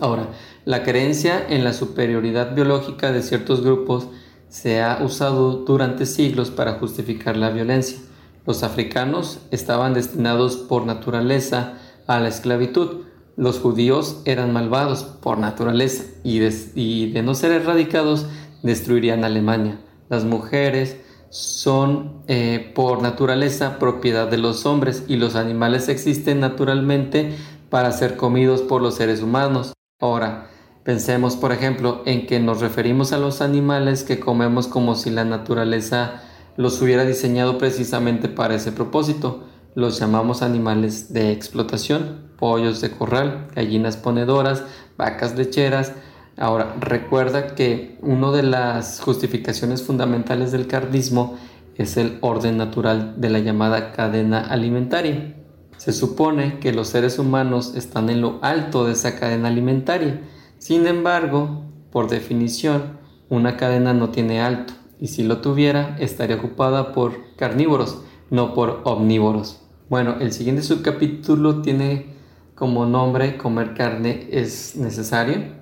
Ahora, 0.00 0.28
la 0.64 0.82
creencia 0.82 1.44
en 1.48 1.64
la 1.64 1.72
superioridad 1.72 2.54
biológica 2.54 3.12
de 3.12 3.22
ciertos 3.22 3.62
grupos 3.62 4.08
se 4.48 4.82
ha 4.82 5.02
usado 5.02 5.64
durante 5.64 6.06
siglos 6.06 6.50
para 6.50 6.74
justificar 6.74 7.36
la 7.36 7.50
violencia. 7.50 7.98
Los 8.46 8.62
africanos 8.62 9.40
estaban 9.50 9.94
destinados 9.94 10.56
por 10.56 10.86
naturaleza 10.86 11.74
a 12.06 12.18
la 12.20 12.28
esclavitud, 12.28 13.07
los 13.38 13.60
judíos 13.60 14.20
eran 14.24 14.52
malvados 14.52 15.04
por 15.04 15.38
naturaleza 15.38 16.02
y 16.24 16.40
de, 16.40 17.22
no 17.22 17.36
ser 17.36 17.52
erradicados 17.52 18.26
destruirían 18.64 19.22
Alemania. 19.22 19.78
Las 20.08 20.24
mujeres 20.24 20.96
son 21.30 22.24
eh, 22.26 22.72
por 22.74 23.00
naturaleza 23.00 23.78
propiedad 23.78 24.26
de 24.26 24.38
los 24.38 24.66
hombres 24.66 25.04
y 25.06 25.16
los 25.16 25.36
animales 25.36 25.88
existen 25.88 26.40
naturalmente 26.40 27.32
para 27.70 27.92
ser 27.92 28.16
comidos 28.16 28.62
por 28.62 28.82
los 28.82 28.96
seres 28.96 29.22
humanos. 29.22 29.72
Ahora, 30.00 30.50
pensemos 30.82 31.36
por 31.36 31.52
ejemplo 31.52 32.02
en 32.06 32.26
que 32.26 32.40
nos 32.40 32.60
referimos 32.60 33.12
a 33.12 33.18
los 33.18 33.40
animales 33.40 34.02
que 34.02 34.18
comemos 34.18 34.66
como 34.66 34.96
si 34.96 35.10
la 35.10 35.24
naturaleza 35.24 36.22
los 36.56 36.82
hubiera 36.82 37.04
diseñado 37.04 37.56
precisamente 37.56 38.28
para 38.28 38.56
ese 38.56 38.72
propósito. 38.72 39.44
Los 39.78 40.00
llamamos 40.00 40.42
animales 40.42 41.12
de 41.12 41.30
explotación 41.30 42.32
pollos 42.36 42.80
de 42.80 42.90
corral, 42.90 43.46
gallinas 43.54 43.96
ponedoras, 43.96 44.64
vacas 44.96 45.36
lecheras. 45.36 45.92
Ahora, 46.36 46.74
recuerda 46.80 47.54
que 47.54 47.96
una 48.02 48.32
de 48.32 48.42
las 48.42 48.98
justificaciones 48.98 49.84
fundamentales 49.84 50.50
del 50.50 50.66
carnismo 50.66 51.38
es 51.76 51.96
el 51.96 52.18
orden 52.22 52.56
natural 52.56 53.20
de 53.20 53.30
la 53.30 53.38
llamada 53.38 53.92
cadena 53.92 54.40
alimentaria. 54.40 55.36
Se 55.76 55.92
supone 55.92 56.58
que 56.58 56.72
los 56.72 56.88
seres 56.88 57.20
humanos 57.20 57.76
están 57.76 58.10
en 58.10 58.20
lo 58.20 58.40
alto 58.42 58.84
de 58.84 58.94
esa 58.94 59.16
cadena 59.16 59.46
alimentaria. 59.46 60.22
Sin 60.58 60.88
embargo, 60.88 61.62
por 61.92 62.08
definición, 62.08 62.98
una 63.28 63.56
cadena 63.56 63.94
no 63.94 64.08
tiene 64.08 64.40
alto 64.40 64.72
y 64.98 65.06
si 65.06 65.22
lo 65.22 65.38
tuviera 65.40 65.96
estaría 66.00 66.34
ocupada 66.34 66.92
por 66.92 67.36
carnívoros, 67.36 68.02
no 68.28 68.54
por 68.54 68.80
omnívoros. 68.82 69.67
Bueno, 69.88 70.16
el 70.20 70.32
siguiente 70.32 70.62
subcapítulo 70.62 71.62
tiene 71.62 72.18
como 72.54 72.84
nombre 72.84 73.38
comer 73.38 73.72
carne 73.72 74.28
es 74.30 74.76
necesario. 74.76 75.56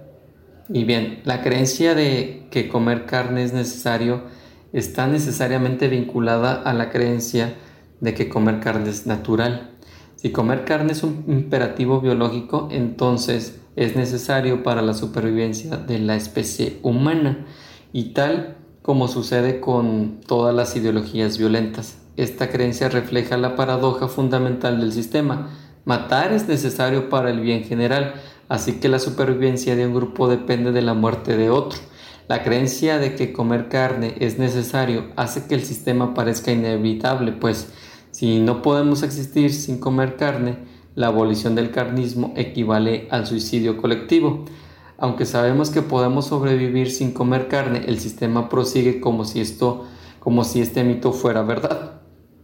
Y 0.68 0.82
bien, 0.82 1.20
la 1.24 1.42
creencia 1.42 1.94
de 1.94 2.48
que 2.50 2.68
comer 2.68 3.06
carne 3.06 3.44
es 3.44 3.52
necesario 3.52 4.22
está 4.72 5.06
necesariamente 5.06 5.86
vinculada 5.86 6.54
a 6.54 6.74
la 6.74 6.90
creencia 6.90 7.54
de 8.00 8.14
que 8.14 8.28
comer 8.28 8.58
carne 8.58 8.90
es 8.90 9.06
natural. 9.06 9.70
Si 10.16 10.32
comer 10.32 10.64
carne 10.64 10.92
es 10.92 11.04
un 11.04 11.24
imperativo 11.28 12.00
biológico, 12.00 12.68
entonces 12.72 13.60
es 13.76 13.94
necesario 13.94 14.64
para 14.64 14.82
la 14.82 14.94
supervivencia 14.94 15.76
de 15.76 16.00
la 16.00 16.16
especie 16.16 16.80
humana 16.82 17.46
y 17.92 18.12
tal 18.12 18.56
como 18.82 19.06
sucede 19.06 19.60
con 19.60 20.20
todas 20.26 20.52
las 20.52 20.74
ideologías 20.74 21.38
violentas. 21.38 22.05
Esta 22.16 22.48
creencia 22.48 22.88
refleja 22.88 23.36
la 23.36 23.56
paradoja 23.56 24.08
fundamental 24.08 24.80
del 24.80 24.92
sistema 24.92 25.50
Matar 25.86 26.32
es 26.32 26.48
necesario 26.48 27.08
para 27.08 27.30
el 27.30 27.38
bien 27.38 27.62
general, 27.62 28.14
así 28.48 28.80
que 28.80 28.88
la 28.88 28.98
supervivencia 28.98 29.76
de 29.76 29.86
un 29.86 29.94
grupo 29.94 30.26
depende 30.26 30.72
de 30.72 30.82
la 30.82 30.94
muerte 30.94 31.36
de 31.36 31.48
otro. 31.48 31.78
La 32.26 32.42
creencia 32.42 32.98
de 32.98 33.14
que 33.14 33.32
comer 33.32 33.68
carne 33.68 34.16
es 34.18 34.36
necesario 34.36 35.04
hace 35.14 35.46
que 35.46 35.54
el 35.54 35.62
sistema 35.62 36.12
parezca 36.12 36.50
inevitable, 36.50 37.30
pues 37.30 37.68
si 38.10 38.40
no 38.40 38.62
podemos 38.62 39.04
existir 39.04 39.54
sin 39.54 39.78
comer 39.78 40.16
carne, 40.16 40.58
la 40.96 41.06
abolición 41.06 41.54
del 41.54 41.70
carnismo 41.70 42.34
equivale 42.34 43.06
al 43.12 43.24
suicidio 43.24 43.76
colectivo. 43.76 44.44
Aunque 44.98 45.24
sabemos 45.24 45.70
que 45.70 45.82
podemos 45.82 46.26
sobrevivir 46.26 46.90
sin 46.90 47.12
comer 47.12 47.46
carne, 47.46 47.84
el 47.86 48.00
sistema 48.00 48.48
prosigue 48.48 48.98
como 49.00 49.24
si 49.24 49.40
esto 49.40 49.86
como 50.18 50.42
si 50.42 50.60
este 50.60 50.82
mito 50.82 51.12
fuera 51.12 51.42
verdad. 51.42 51.95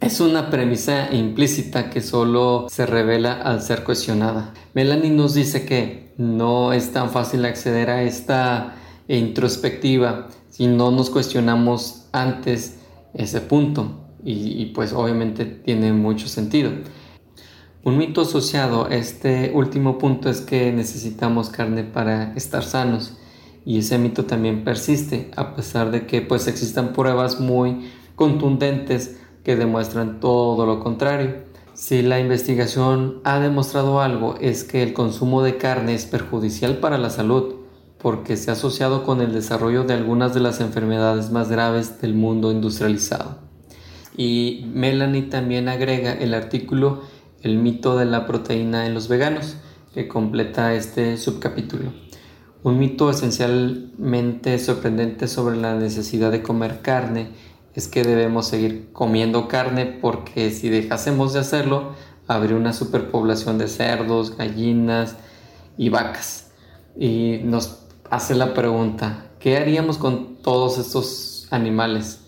Es 0.02 0.18
una 0.18 0.50
premisa 0.50 1.14
implícita 1.14 1.88
que 1.88 2.00
solo 2.00 2.66
se 2.68 2.86
revela 2.86 3.34
al 3.34 3.62
ser 3.62 3.84
cuestionada. 3.84 4.52
Melanie 4.74 5.12
nos 5.12 5.32
dice 5.32 5.64
que 5.64 6.12
no 6.18 6.72
es 6.72 6.90
tan 6.90 7.10
fácil 7.10 7.44
acceder 7.44 7.88
a 7.88 8.02
esta 8.02 8.74
introspectiva 9.06 10.26
si 10.50 10.66
no 10.66 10.90
nos 10.90 11.08
cuestionamos 11.08 12.08
antes 12.10 12.80
ese 13.14 13.42
punto 13.42 14.08
y, 14.24 14.66
pues 14.74 14.92
obviamente 14.92 15.44
tiene 15.44 15.92
mucho 15.92 16.26
sentido. 16.26 16.72
Un 17.84 17.96
mito 17.96 18.22
asociado 18.22 18.86
a 18.86 18.96
este 18.96 19.52
último 19.54 19.98
punto 19.98 20.28
es 20.28 20.40
que 20.40 20.72
necesitamos 20.72 21.48
carne 21.48 21.84
para 21.84 22.34
estar 22.34 22.64
sanos 22.64 23.18
y 23.64 23.78
ese 23.78 23.98
mito 23.98 24.24
también 24.24 24.64
persiste 24.64 25.30
a 25.36 25.54
pesar 25.54 25.92
de 25.92 26.06
que 26.06 26.22
pues 26.22 26.48
existan 26.48 26.92
pruebas 26.92 27.38
muy 27.38 27.88
contundentes 28.16 29.20
que 29.44 29.56
demuestran 29.56 30.20
todo 30.20 30.66
lo 30.66 30.80
contrario. 30.80 31.36
Si 31.74 32.02
la 32.02 32.20
investigación 32.20 33.20
ha 33.24 33.38
demostrado 33.40 34.00
algo 34.00 34.36
es 34.40 34.64
que 34.64 34.82
el 34.82 34.92
consumo 34.92 35.42
de 35.42 35.56
carne 35.56 35.94
es 35.94 36.06
perjudicial 36.06 36.78
para 36.78 36.98
la 36.98 37.10
salud 37.10 37.54
porque 38.02 38.36
se 38.36 38.50
ha 38.50 38.54
asociado 38.54 39.04
con 39.04 39.20
el 39.20 39.32
desarrollo 39.32 39.84
de 39.84 39.94
algunas 39.94 40.34
de 40.34 40.40
las 40.40 40.60
enfermedades 40.60 41.30
más 41.30 41.48
graves 41.48 42.00
del 42.00 42.14
mundo 42.14 42.50
industrializado. 42.50 43.38
Y 44.16 44.66
Melanie 44.74 45.22
también 45.22 45.68
agrega 45.68 46.12
el 46.12 46.34
artículo 46.34 47.02
El 47.42 47.58
mito 47.58 47.96
de 47.96 48.04
la 48.04 48.26
proteína 48.26 48.86
en 48.86 48.94
los 48.94 49.08
veganos, 49.08 49.56
que 49.94 50.08
completa 50.08 50.74
este 50.74 51.16
subcapítulo. 51.16 51.92
Un 52.62 52.78
mito 52.78 53.10
esencialmente 53.10 54.58
sorprendente 54.58 55.26
sobre 55.26 55.56
la 55.56 55.74
necesidad 55.74 56.30
de 56.30 56.42
comer 56.42 56.80
carne 56.82 57.30
es 57.74 57.88
que 57.88 58.04
debemos 58.04 58.46
seguir 58.46 58.90
comiendo 58.92 59.48
carne 59.48 59.86
porque 59.86 60.50
si 60.50 60.68
dejásemos 60.68 61.32
de 61.32 61.40
hacerlo, 61.40 61.92
habría 62.28 62.56
una 62.56 62.72
superpoblación 62.72 63.58
de 63.58 63.68
cerdos, 63.68 64.36
gallinas 64.36 65.16
y 65.76 65.88
vacas. 65.88 66.50
Y 66.98 67.40
nos 67.44 67.86
hace 68.10 68.34
la 68.34 68.54
pregunta, 68.54 69.30
¿qué 69.40 69.56
haríamos 69.56 69.98
con 69.98 70.36
todos 70.36 70.78
estos 70.78 71.46
animales? 71.50 72.20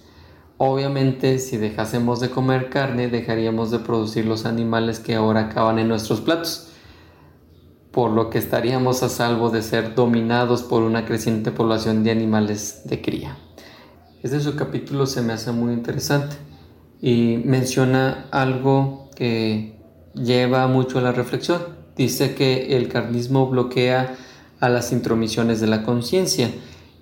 Obviamente, 0.57 1.39
si 1.39 1.57
dejásemos 1.57 2.21
de 2.21 2.31
comer 2.31 2.71
carne, 2.71 3.09
dejaríamos 3.09 3.71
de 3.71 3.81
producir 3.81 4.25
los 4.25 4.47
animales 4.47 5.01
que 5.01 5.15
ahora 5.15 5.41
acaban 5.41 5.79
en 5.79 5.89
nuestros 5.89 6.21
platos, 6.21 6.69
por 7.91 8.13
lo 8.13 8.31
que 8.31 8.39
estaríamos 8.39 9.03
a 9.03 9.09
salvo 9.09 9.51
de 9.51 9.63
ser 9.63 9.95
dominados 9.95 10.63
por 10.63 10.83
una 10.83 11.05
creciente 11.05 11.51
población 11.51 12.03
de 12.03 12.13
animales 12.13 12.83
de 12.85 13.03
cría. 13.03 13.37
Este 14.25 14.41
subcapítulo 14.41 15.07
se 15.07 15.21
me 15.21 15.35
hace 15.35 15.53
muy 15.53 15.75
interesante 15.75 16.37
y 17.03 17.43
menciona 17.45 18.27
algo 18.31 19.11
que 19.15 19.75
lleva 20.15 20.67
mucho 20.67 20.99
a 20.99 21.03
la 21.03 21.13
reflexión. 21.13 21.61
Dice 21.95 22.35
que 22.35 22.75
el 22.75 22.89
carnismo 22.89 23.51
bloquea 23.51 24.17
a 24.61 24.71
las 24.71 24.93
intromisiones 24.93 25.61
de 25.61 25.67
la 25.67 25.83
conciencia. 25.83 26.51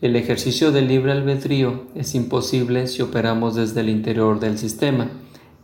El 0.00 0.16
ejercicio 0.16 0.72
del 0.72 0.88
libre 0.88 1.12
albedrío 1.12 1.84
es 1.94 2.16
imposible 2.16 2.88
si 2.88 3.02
operamos 3.02 3.54
desde 3.54 3.82
el 3.82 3.88
interior 3.88 4.40
del 4.40 4.58
sistema. 4.58 5.08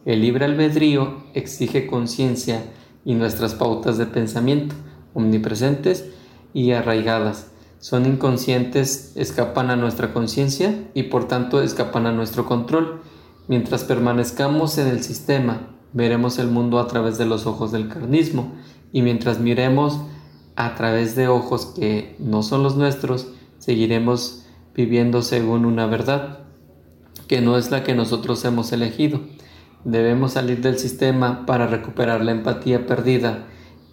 El 0.05 0.21
libre 0.21 0.45
albedrío 0.45 1.25
exige 1.35 1.89
conciencia 1.89 2.63
y 3.05 3.15
nuestras 3.15 3.55
pautas 3.55 3.99
de 3.99 4.07
pensamiento, 4.07 4.77
omnipresentes 5.13 6.05
y 6.55 6.71
arraigadas. 6.71 7.49
Son 7.81 8.07
inconscientes, 8.07 9.13
escapan 9.15 9.71
a 9.71 9.77
nuestra 9.77 10.13
conciencia 10.13 10.89
y 10.95 11.05
por 11.05 11.29
tanto 11.29 11.63
escapan 11.63 12.07
a 12.07 12.13
nuestro 12.13 12.45
control. 12.45 13.03
Mientras 13.47 13.85
permanezcamos 13.85 14.79
en 14.79 14.89
el 14.89 15.03
sistema, 15.03 15.69
veremos 15.93 16.39
el 16.39 16.49
mundo 16.49 16.81
a 16.81 16.89
través 16.89 17.19
de 17.19 17.27
los 17.27 17.47
ojos 17.47 17.71
del 17.71 17.89
carnismo 17.89 18.53
y 18.93 19.03
mientras 19.03 19.39
miremos 19.39 20.01
a 20.57 20.75
través 20.75 21.15
de 21.15 21.29
ojos 21.29 21.67
que 21.77 22.17
no 22.19 22.43
son 22.43 22.65
los 22.65 22.77
nuestros, 22.77 23.29
seguiremos 23.59 24.45
viviendo 24.75 25.23
según 25.23 25.65
una 25.65 25.87
verdad 25.87 26.41
que 27.29 27.41
no 27.41 27.57
es 27.57 27.71
la 27.71 27.85
que 27.85 27.95
nosotros 27.95 28.45
hemos 28.45 28.73
elegido. 28.73 29.21
Debemos 29.85 30.33
salir 30.33 30.61
del 30.61 30.79
sistema 30.79 31.47
para 31.47 31.69
recuperar 31.69 32.25
la 32.25 32.33
empatía 32.33 32.87
perdida 32.87 33.47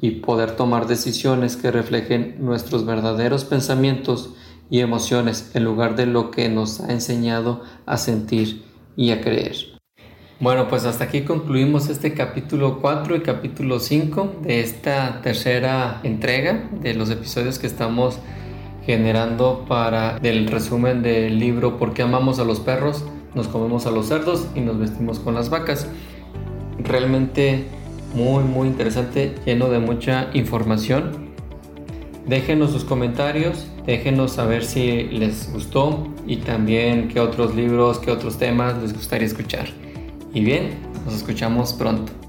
y 0.05 0.11
poder 0.11 0.51
tomar 0.51 0.85
decisiones 0.85 1.57
que 1.57 1.71
reflejen 1.71 2.35
nuestros 2.37 2.85
verdaderos 2.85 3.43
pensamientos 3.43 4.35
y 4.69 4.81
emociones 4.81 5.49
en 5.55 5.63
lugar 5.63 5.95
de 5.95 6.05
lo 6.05 6.29
que 6.29 6.47
nos 6.47 6.79
ha 6.79 6.91
enseñado 6.91 7.63
a 7.87 7.97
sentir 7.97 8.63
y 8.95 9.09
a 9.09 9.21
creer. 9.21 9.55
Bueno, 10.39 10.67
pues 10.67 10.85
hasta 10.85 11.05
aquí 11.05 11.21
concluimos 11.21 11.89
este 11.89 12.13
capítulo 12.13 12.81
4 12.81 13.15
y 13.15 13.21
capítulo 13.21 13.79
5 13.79 14.41
de 14.43 14.59
esta 14.59 15.21
tercera 15.21 16.01
entrega 16.03 16.69
de 16.81 16.93
los 16.93 17.09
episodios 17.09 17.57
que 17.57 17.65
estamos 17.65 18.19
generando 18.85 19.65
para 19.67 20.17
el 20.21 20.45
resumen 20.45 21.01
del 21.01 21.39
libro 21.39 21.79
¿Por 21.79 21.95
qué 21.95 22.03
amamos 22.03 22.37
a 22.37 22.43
los 22.43 22.59
perros? 22.59 23.03
Nos 23.33 23.47
comemos 23.47 23.87
a 23.87 23.91
los 23.91 24.05
cerdos 24.05 24.45
y 24.53 24.59
nos 24.59 24.77
vestimos 24.77 25.17
con 25.17 25.33
las 25.33 25.49
vacas. 25.49 25.87
Realmente 26.77 27.65
muy 28.15 28.43
muy 28.43 28.67
interesante, 28.67 29.35
lleno 29.45 29.69
de 29.69 29.79
mucha 29.79 30.29
información. 30.33 31.25
Déjenos 32.25 32.71
sus 32.71 32.83
comentarios, 32.83 33.67
déjenos 33.85 34.31
saber 34.31 34.63
si 34.63 35.03
les 35.03 35.51
gustó 35.51 36.07
y 36.25 36.37
también 36.37 37.09
qué 37.09 37.19
otros 37.19 37.53
libros, 37.53 37.99
qué 37.99 38.09
otros 38.09 38.39
temas 38.39 38.81
les 38.81 38.93
gustaría 38.93 39.27
escuchar. 39.27 39.67
Y 40.33 40.43
bien, 40.43 40.79
nos 41.05 41.13
escuchamos 41.13 41.73
pronto. 41.73 42.24